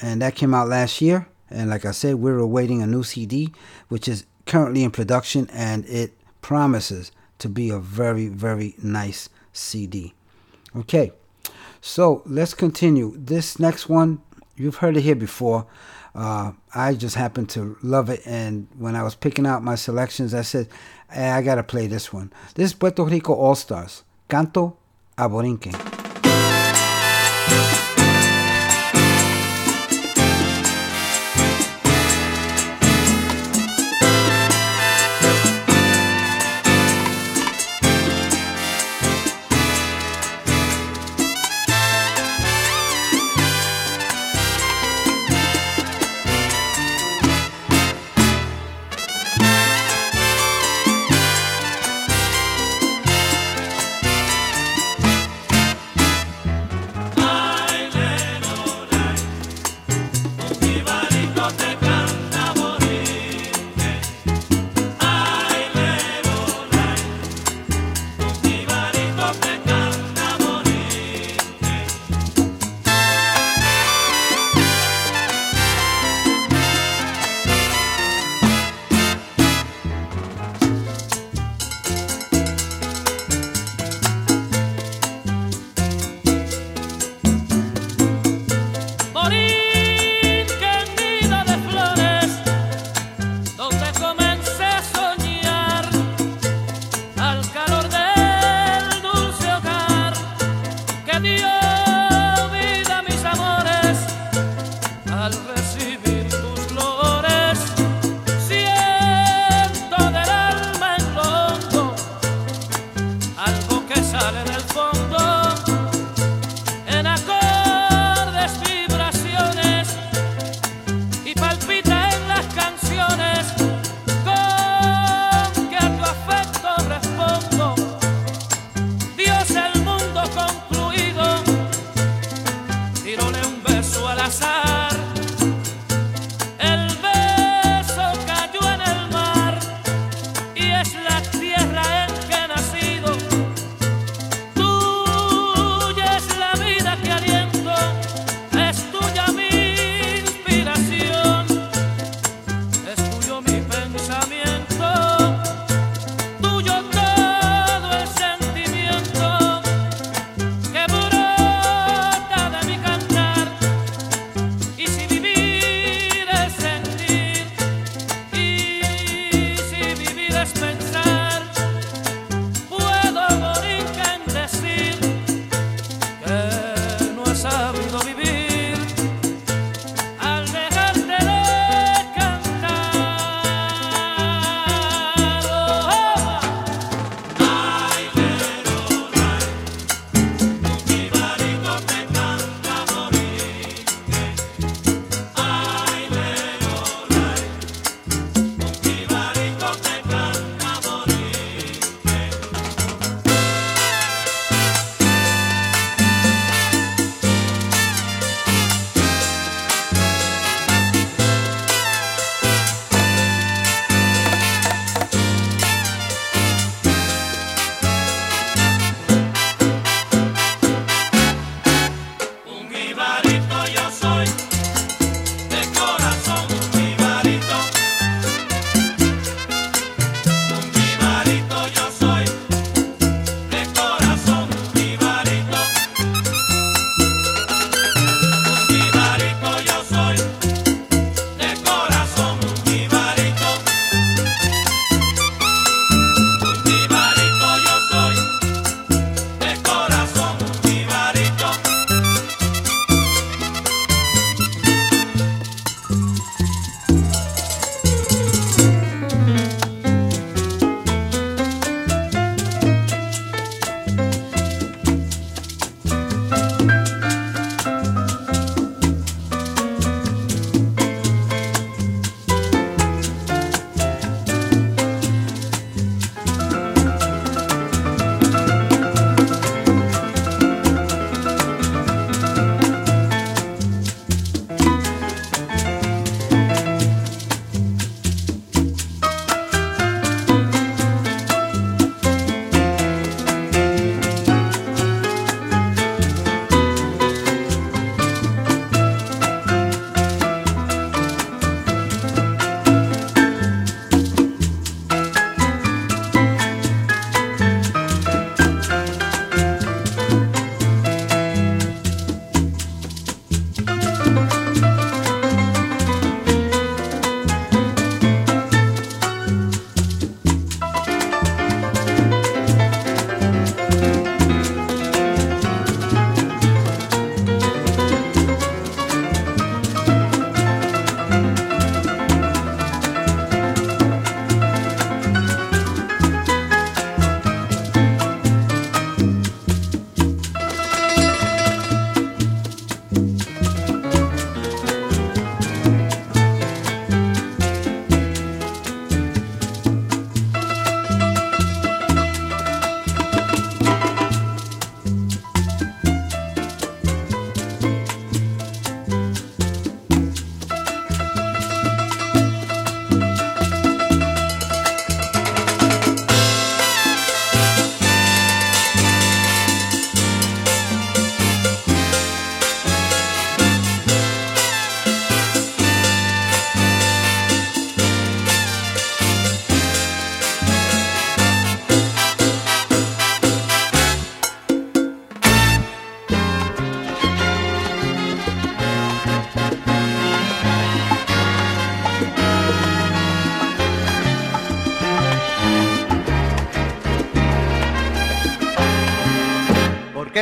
[0.00, 1.26] And that came out last year.
[1.50, 3.52] And like I said, we're awaiting a new CD,
[3.88, 10.14] which is currently in production, and it promises to be a very, very nice CD.
[10.74, 11.12] Okay,
[11.80, 13.14] so let's continue.
[13.16, 14.22] This next one,
[14.56, 15.66] you've heard it here before.
[16.14, 20.34] Uh, I just happened to love it, and when I was picking out my selections,
[20.34, 20.70] I said, "Eh,
[21.14, 22.32] Eh, I gotta play this one.
[22.54, 24.76] This is Puerto Rico All Stars, Canto
[25.18, 25.76] a Borinquen.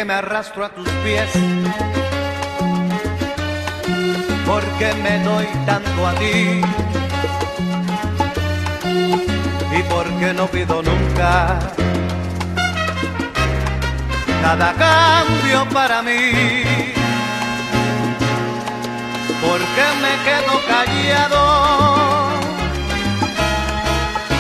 [0.01, 1.31] Porque me arrastro a tus pies,
[4.47, 6.63] porque me doy tanto a ti
[9.79, 11.59] y porque no pido nunca
[14.41, 16.33] nada a cambio para mí,
[19.43, 21.43] porque me quedo callado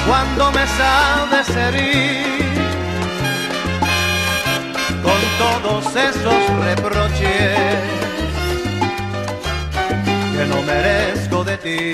[0.07, 2.39] cuando me sabes herir
[5.40, 7.56] todos esos reproches
[10.34, 11.92] que no merezco de ti.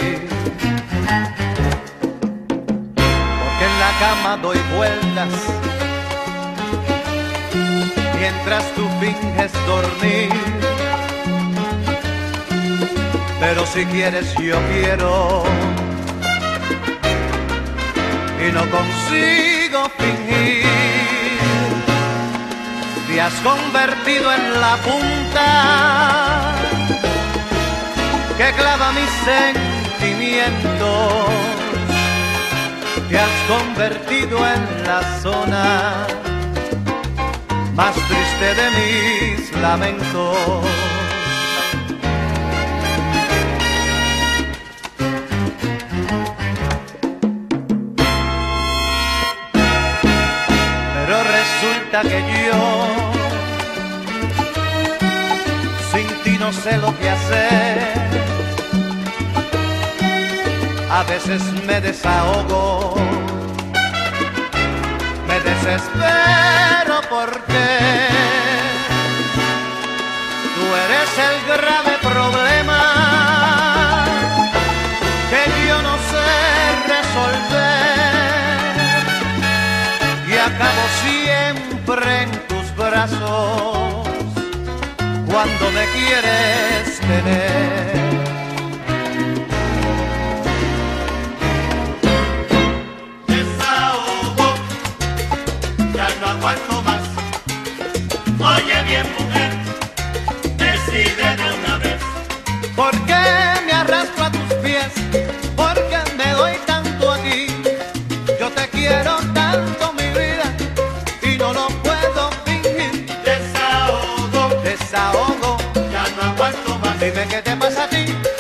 [3.41, 5.33] Porque en la cama doy vueltas
[8.19, 10.31] mientras tú finges dormir.
[13.39, 15.45] Pero si quieres yo quiero
[18.45, 21.16] y no consigo fingir.
[23.17, 26.53] Te has convertido en la punta
[28.37, 31.25] que clava mis sentimientos.
[33.09, 36.07] Te has convertido en la zona
[37.75, 40.37] más triste de mis lamentos.
[50.93, 52.21] Pero resulta que
[52.51, 53.06] yo
[56.47, 57.77] no sé lo que hacer.
[60.89, 62.95] A veces me desahogo,
[65.27, 67.67] me desespero porque
[70.55, 72.81] tú eres el grave problema
[75.31, 76.29] que yo no sé
[76.95, 78.57] resolver.
[80.31, 84.16] Y acabo siempre en tus brazos
[85.37, 88.07] cuando me quieres tener.
[93.27, 94.49] Desahogo,
[95.95, 97.03] ya no aguanto más.
[98.55, 99.53] Oye bien mujer,
[117.17, 118.36] dime qué te pasa a ti.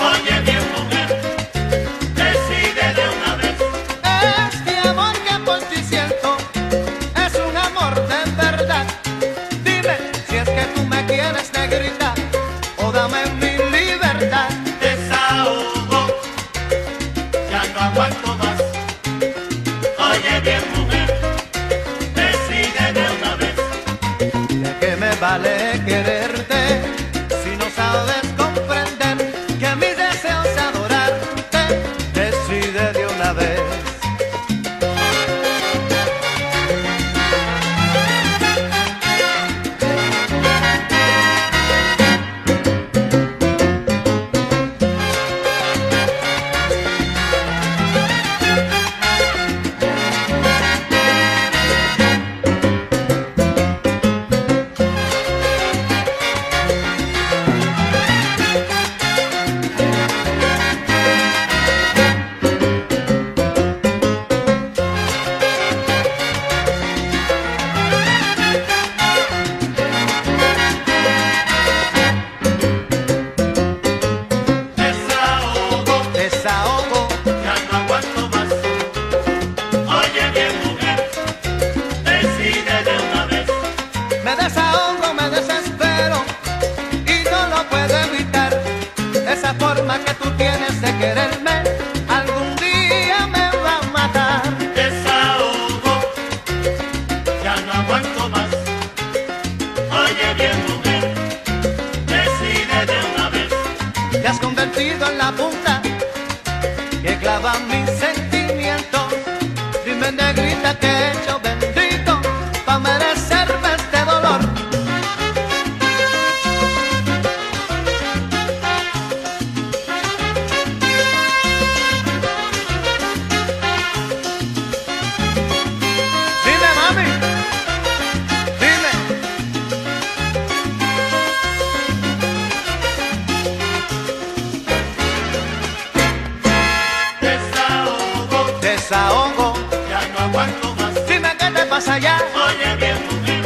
[138.88, 139.54] desahogo.
[139.90, 140.94] Ya no aguanto más.
[141.08, 142.18] Dime qué te pasa ya.
[142.46, 143.42] Oye bien, mujer,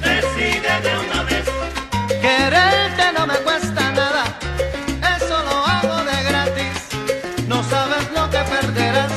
[0.00, 1.44] decide de una vez.
[2.22, 4.24] Quererte no me cuesta nada,
[5.16, 6.76] eso lo hago de gratis.
[7.48, 9.12] No sabes lo que perderás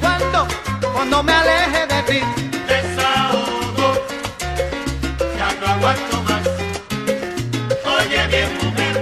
[0.00, 0.48] cuando,
[0.94, 2.20] cuando me aleje de ti.
[2.66, 3.88] Desahogo,
[5.38, 6.44] ya no aguanto más.
[7.98, 8.94] Oye bien, mujer,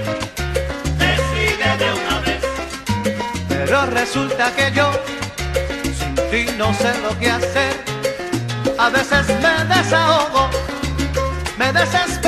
[0.99, 2.43] decide de una vez.
[3.49, 4.91] Pero resulta que yo
[6.31, 7.75] ti no sé lo que hacer.
[8.79, 10.49] A veces me desahogo,
[11.59, 12.28] me desespero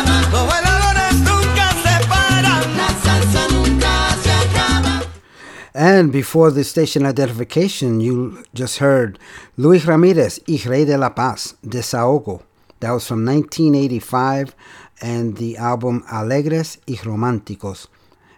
[5.81, 9.17] And before the station identification, you just heard
[9.57, 12.43] Luis Ramirez, Y Rey de la Paz, Desahogo.
[12.81, 14.55] That was from 1985
[15.01, 17.87] and the album Alegres y Románticos.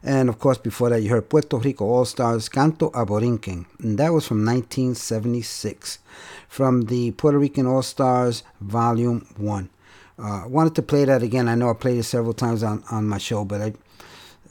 [0.02, 3.66] And of course, before that, you heard Puerto Rico All Stars Canto a Borinquen.
[3.80, 6.00] And that was from 1976
[6.48, 9.70] from the Puerto Rican All Stars Volume 1.
[10.18, 11.50] Uh, wanted to play that again.
[11.50, 13.74] I know I played it several times on, on my show, but I,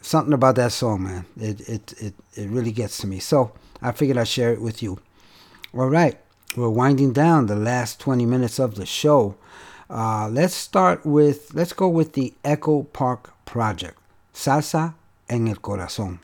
[0.03, 1.25] something about that song, man.
[1.41, 3.19] It, it it it really gets to me.
[3.19, 4.99] So I figured I'd share it with you.
[5.75, 6.19] All right,
[6.57, 9.37] we're winding down the last 20 minutes of the show.
[9.89, 13.99] Uh, let's start with let's go with the Echo Park Project,
[14.35, 14.95] Salsa
[15.29, 16.19] en el Corazón.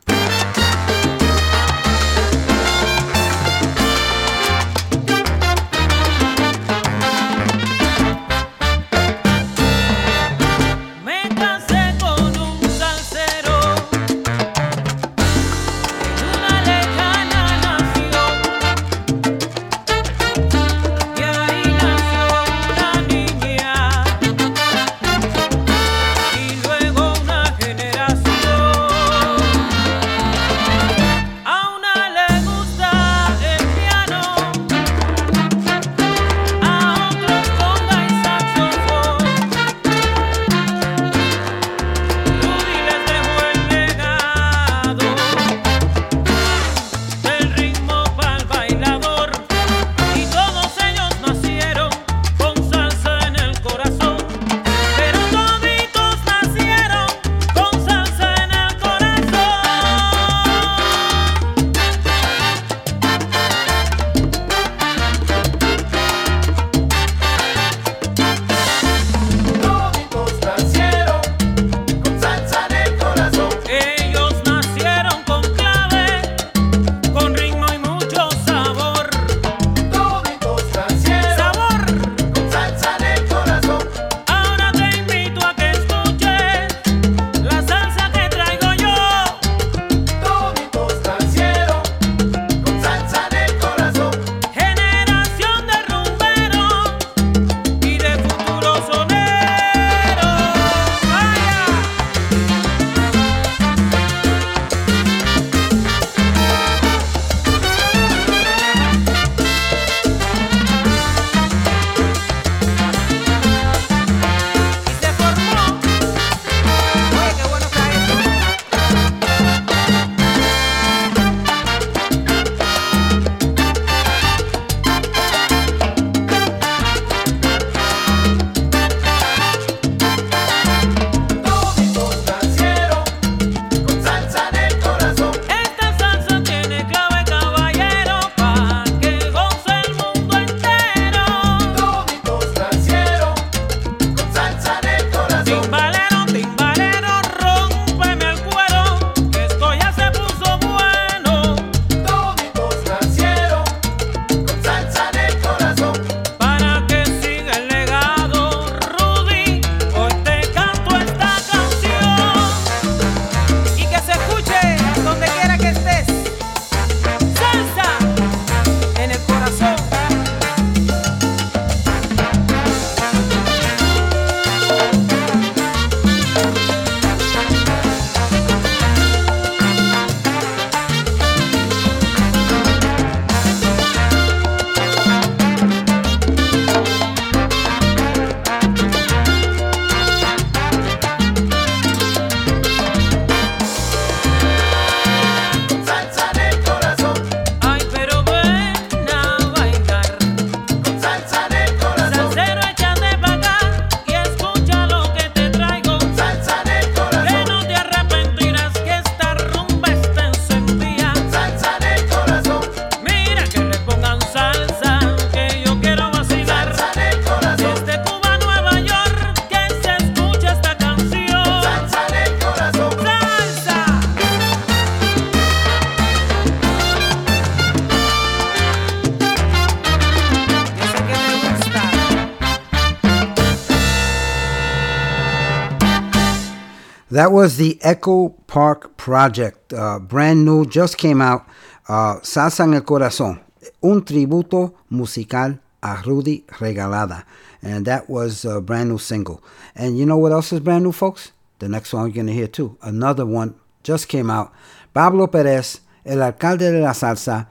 [237.18, 241.44] That was the Echo Park Project, uh, brand new, just came out.
[241.88, 243.40] Uh, Salsa en el Corazón,
[243.82, 247.24] un tributo musical a Rudy Regalado.
[247.60, 249.42] And that was a brand new single.
[249.74, 251.32] And you know what else is brand new, folks?
[251.58, 252.78] The next song you're going to hear too.
[252.82, 254.52] Another one just came out.
[254.94, 257.48] Pablo Pérez, el alcalde de la salsa.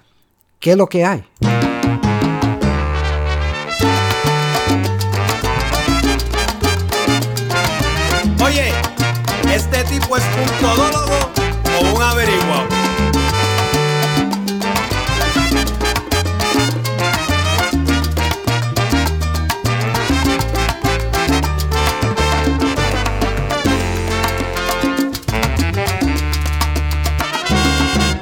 [0.61, 1.26] ¿Qué lo que hay?
[10.18, 11.31] Es un todólogo
[11.80, 12.68] o un averiguado?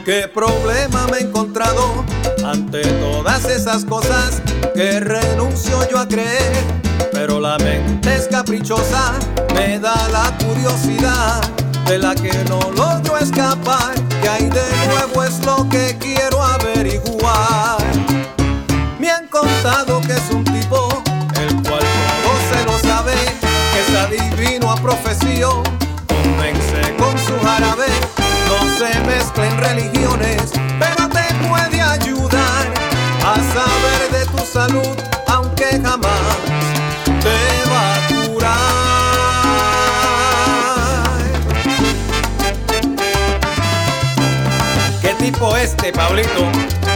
[0.03, 2.03] ¿Qué problema me he encontrado
[2.45, 4.41] ante todas esas cosas
[4.73, 6.53] que renuncio yo a creer?
[7.13, 9.13] Pero la mente es caprichosa,
[9.53, 11.41] me da la curiosidad
[11.85, 13.95] de la que no logro escapar.
[14.21, 17.77] Que hay de nuevo es lo que quiero averiguar.
[18.99, 20.87] Me han contado que es un tipo
[21.39, 21.83] el cual
[22.23, 23.13] todo se lo sabe,
[23.73, 25.63] que es adivino a profesión,
[26.07, 27.87] convence con su jarabe,
[28.47, 32.73] no se mezclen religiones, pero te puede ayudar
[33.23, 34.97] a saber de tu salud,
[35.27, 36.35] aunque jamás
[37.21, 37.64] te
[45.91, 46.94] Pablito?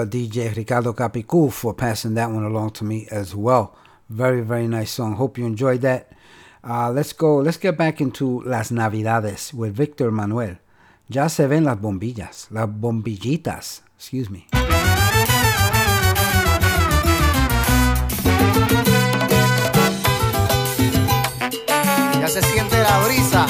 [0.00, 3.74] Uh, DJ Ricardo Capicu for passing that one along to me as well.
[4.08, 5.14] Very, very nice song.
[5.14, 6.10] Hope you enjoyed that.
[6.62, 7.38] Uh, let's go.
[7.38, 10.58] Let's get back into Las Navidades with Victor Manuel.
[11.08, 13.82] Ya se ven las bombillas, las bombillitas.
[13.96, 14.46] Excuse me.
[22.20, 23.46] Ya se siente la brisa.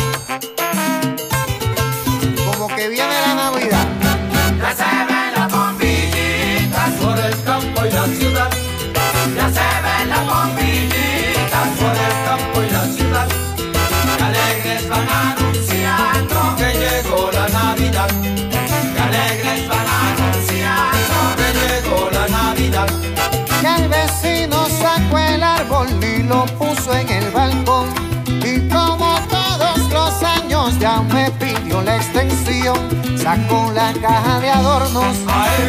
[33.31, 35.16] Sacó la caja de adornos,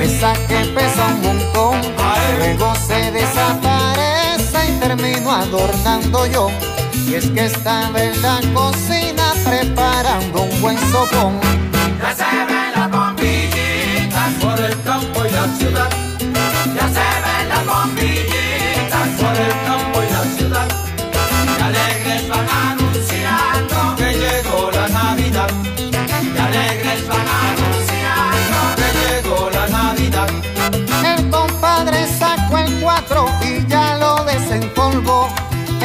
[0.02, 1.82] esa que pesa un montón.
[2.38, 6.50] Luego se desaparece y termino adornando yo.
[7.08, 11.40] Y es que estaba en la cocina preparando un buen sopón.
[12.02, 15.90] Ya se ven las bombillitas por el campo y la ciudad.
[16.78, 20.01] Ya se ven las bombillitas por el campo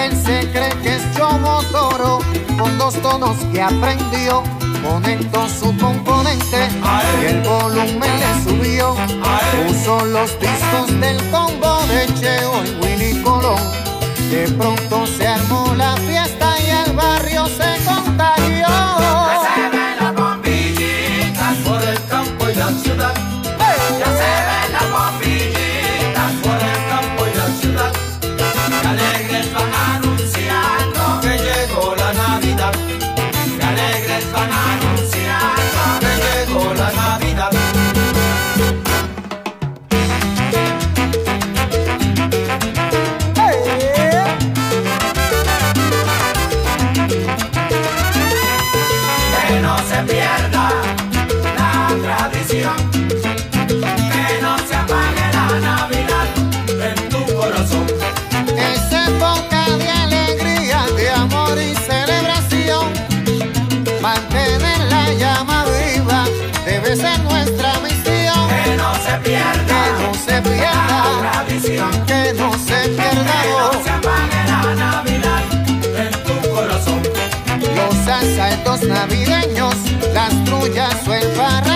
[0.07, 2.21] Él se cree que es Chomo Toro
[2.57, 4.45] con dos tonos que aprendió.
[4.89, 6.69] Conectó su componente
[7.21, 8.95] y el volumen le subió.
[9.67, 13.61] Puso los discos del combo de Cheo y Willy Colón.
[14.31, 16.16] De pronto se armó la fiesta
[78.57, 79.75] asaltos navideños,
[80.15, 81.76] las trullas o el barracón.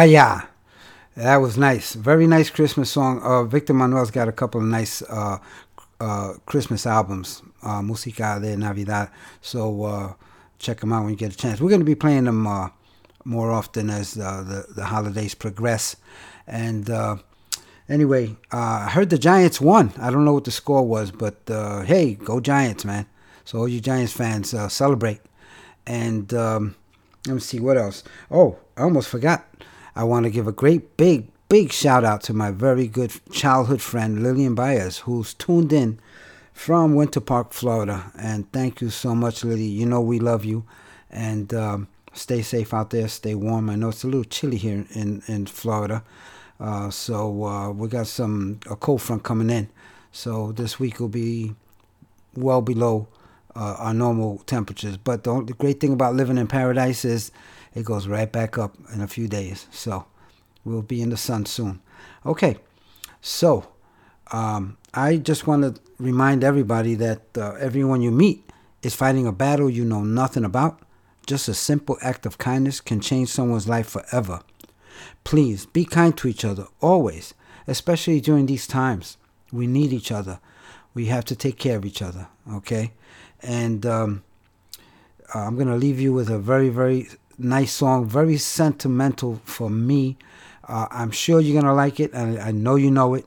[0.00, 0.44] Vaya.
[1.14, 1.92] That was nice.
[1.92, 3.20] Very nice Christmas song.
[3.22, 5.36] Uh, Victor Manuel's got a couple of nice uh,
[6.00, 9.10] uh, Christmas albums, uh, Música de Navidad.
[9.42, 10.14] So uh,
[10.58, 11.60] check them out when you get a chance.
[11.60, 12.70] We're going to be playing them uh,
[13.26, 15.96] more often as uh, the, the holidays progress.
[16.46, 16.88] And
[17.86, 19.92] anyway, I heard the Giants won.
[20.00, 21.42] I don't know what the score was, but
[21.86, 23.04] hey, go Giants, man.
[23.44, 25.20] So all you Giants fans, celebrate.
[25.86, 26.74] And um,
[27.26, 28.02] let me see what else.
[28.30, 29.44] Oh, I almost forgot.
[29.94, 33.82] I want to give a great big, big shout out to my very good childhood
[33.82, 35.98] friend Lillian Baez, who's tuned in
[36.52, 38.12] from Winter Park, Florida.
[38.18, 39.64] And thank you so much, Lily.
[39.64, 40.64] You know we love you.
[41.10, 43.08] And um, stay safe out there.
[43.08, 43.70] Stay warm.
[43.70, 46.04] I know it's a little chilly here in, in Florida.
[46.60, 49.68] Uh, so uh, we got some a cold front coming in.
[50.12, 51.54] So this week will be
[52.34, 53.08] well below
[53.56, 54.96] uh, our normal temperatures.
[54.96, 57.32] But the, the great thing about living in paradise is
[57.74, 59.66] it goes right back up in a few days.
[59.70, 60.06] So
[60.64, 61.80] we'll be in the sun soon.
[62.26, 62.56] Okay,
[63.20, 63.68] so
[64.32, 68.48] um, I just want to remind everybody that uh, everyone you meet
[68.82, 70.80] is fighting a battle you know nothing about.
[71.26, 74.40] Just a simple act of kindness can change someone's life forever.
[75.22, 77.34] Please be kind to each other always,
[77.66, 79.16] especially during these times.
[79.52, 80.40] We need each other.
[80.94, 82.92] We have to take care of each other, okay?
[83.42, 84.24] And um,
[85.34, 87.08] uh, I'm going to leave you with a very, very
[87.40, 90.16] nice song, very sentimental for me.
[90.66, 93.26] Uh, I'm sure you're to like it, and I know you know it.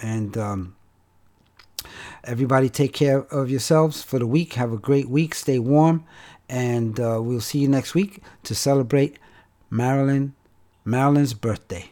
[0.00, 0.76] And um,
[2.24, 4.54] everybody take care of yourselves for the week.
[4.54, 5.34] Have a great week.
[5.34, 6.04] Stay warm.
[6.48, 9.18] And uh, we'll see you next week to celebrate
[9.70, 10.34] Marilyn,
[10.84, 11.90] Marilyn's birthday.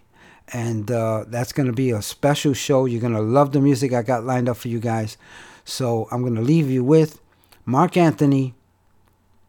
[0.52, 2.84] And uh, that's to be a special show.
[2.84, 5.16] You're to love the music I got lined up for you guys.
[5.64, 7.20] So I'm to leave you with
[7.64, 8.54] Marc Anthony,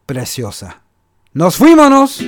[0.06, 0.76] Preciosa.
[1.36, 2.20] ¡Nos fuímonos!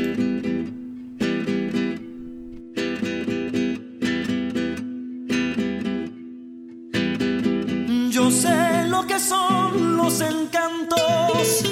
[8.11, 11.63] Yo sé lo que son los encantos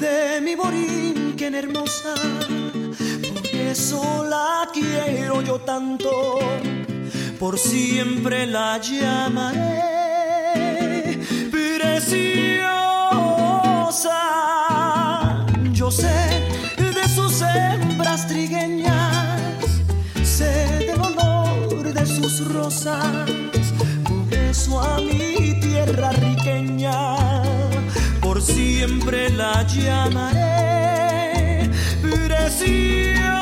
[0.00, 2.14] de mi borinquen hermosa.
[3.32, 6.40] Por eso la quiero yo tanto,
[7.38, 9.60] por siempre la llamaré
[11.48, 12.72] preciosa.
[15.92, 16.48] Sé
[16.78, 19.38] de sus hembras trigueñas,
[20.22, 23.28] sé del olor de sus rosas
[24.08, 27.42] por eso a mi tierra riqueña
[28.22, 31.68] por siempre la llamaré
[32.00, 33.41] preciosa.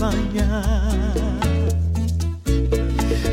[0.00, 0.62] Baña.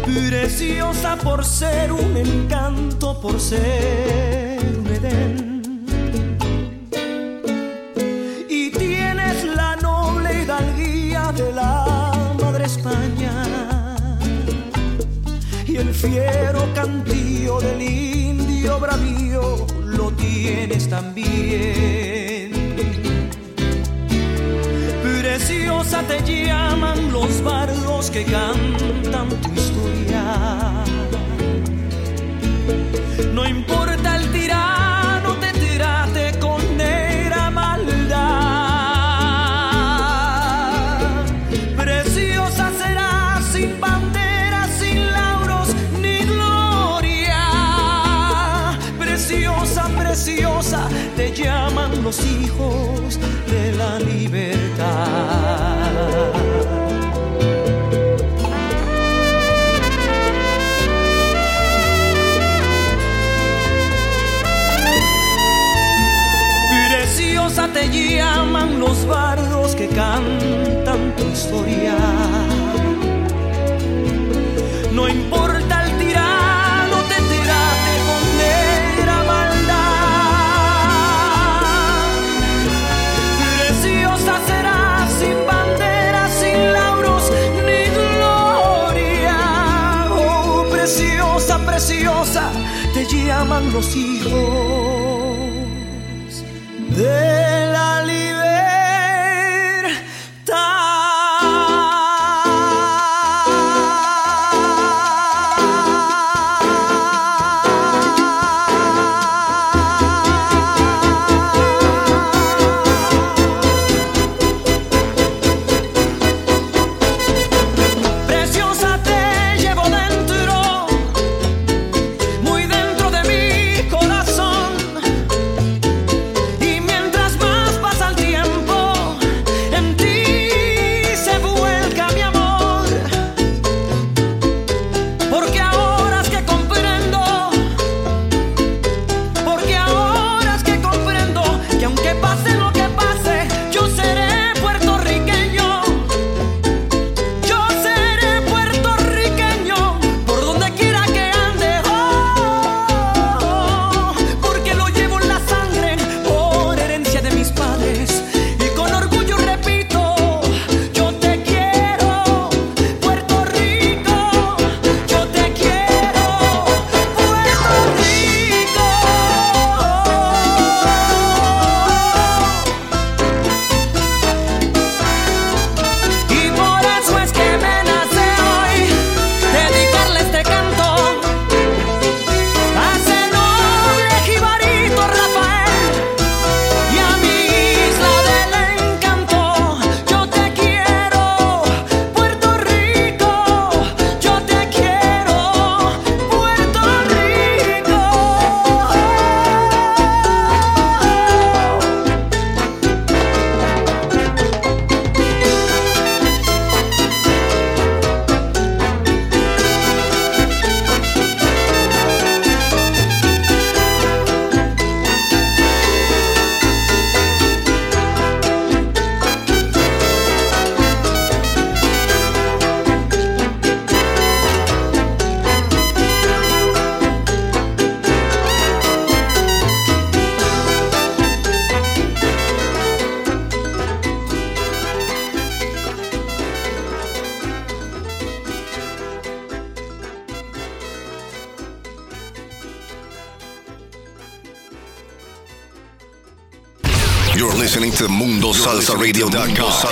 [0.06, 5.86] Preciosa por ser un encanto, por ser un Edén.
[8.50, 13.34] Y tienes la noble hidalguía de la Madre España
[15.66, 22.27] y el fiero cantío del indio bravío lo tienes también.
[25.38, 30.24] Preciosa te llaman los bardos que cantan tu historia.
[33.36, 34.87] No importa el tirano
[49.96, 53.20] Preciosa, te llaman los hijos
[53.50, 54.88] de la libertad.
[66.90, 72.37] Preciosa te llaman los bardos que cantan tu historia.
[93.66, 94.67] Los hijos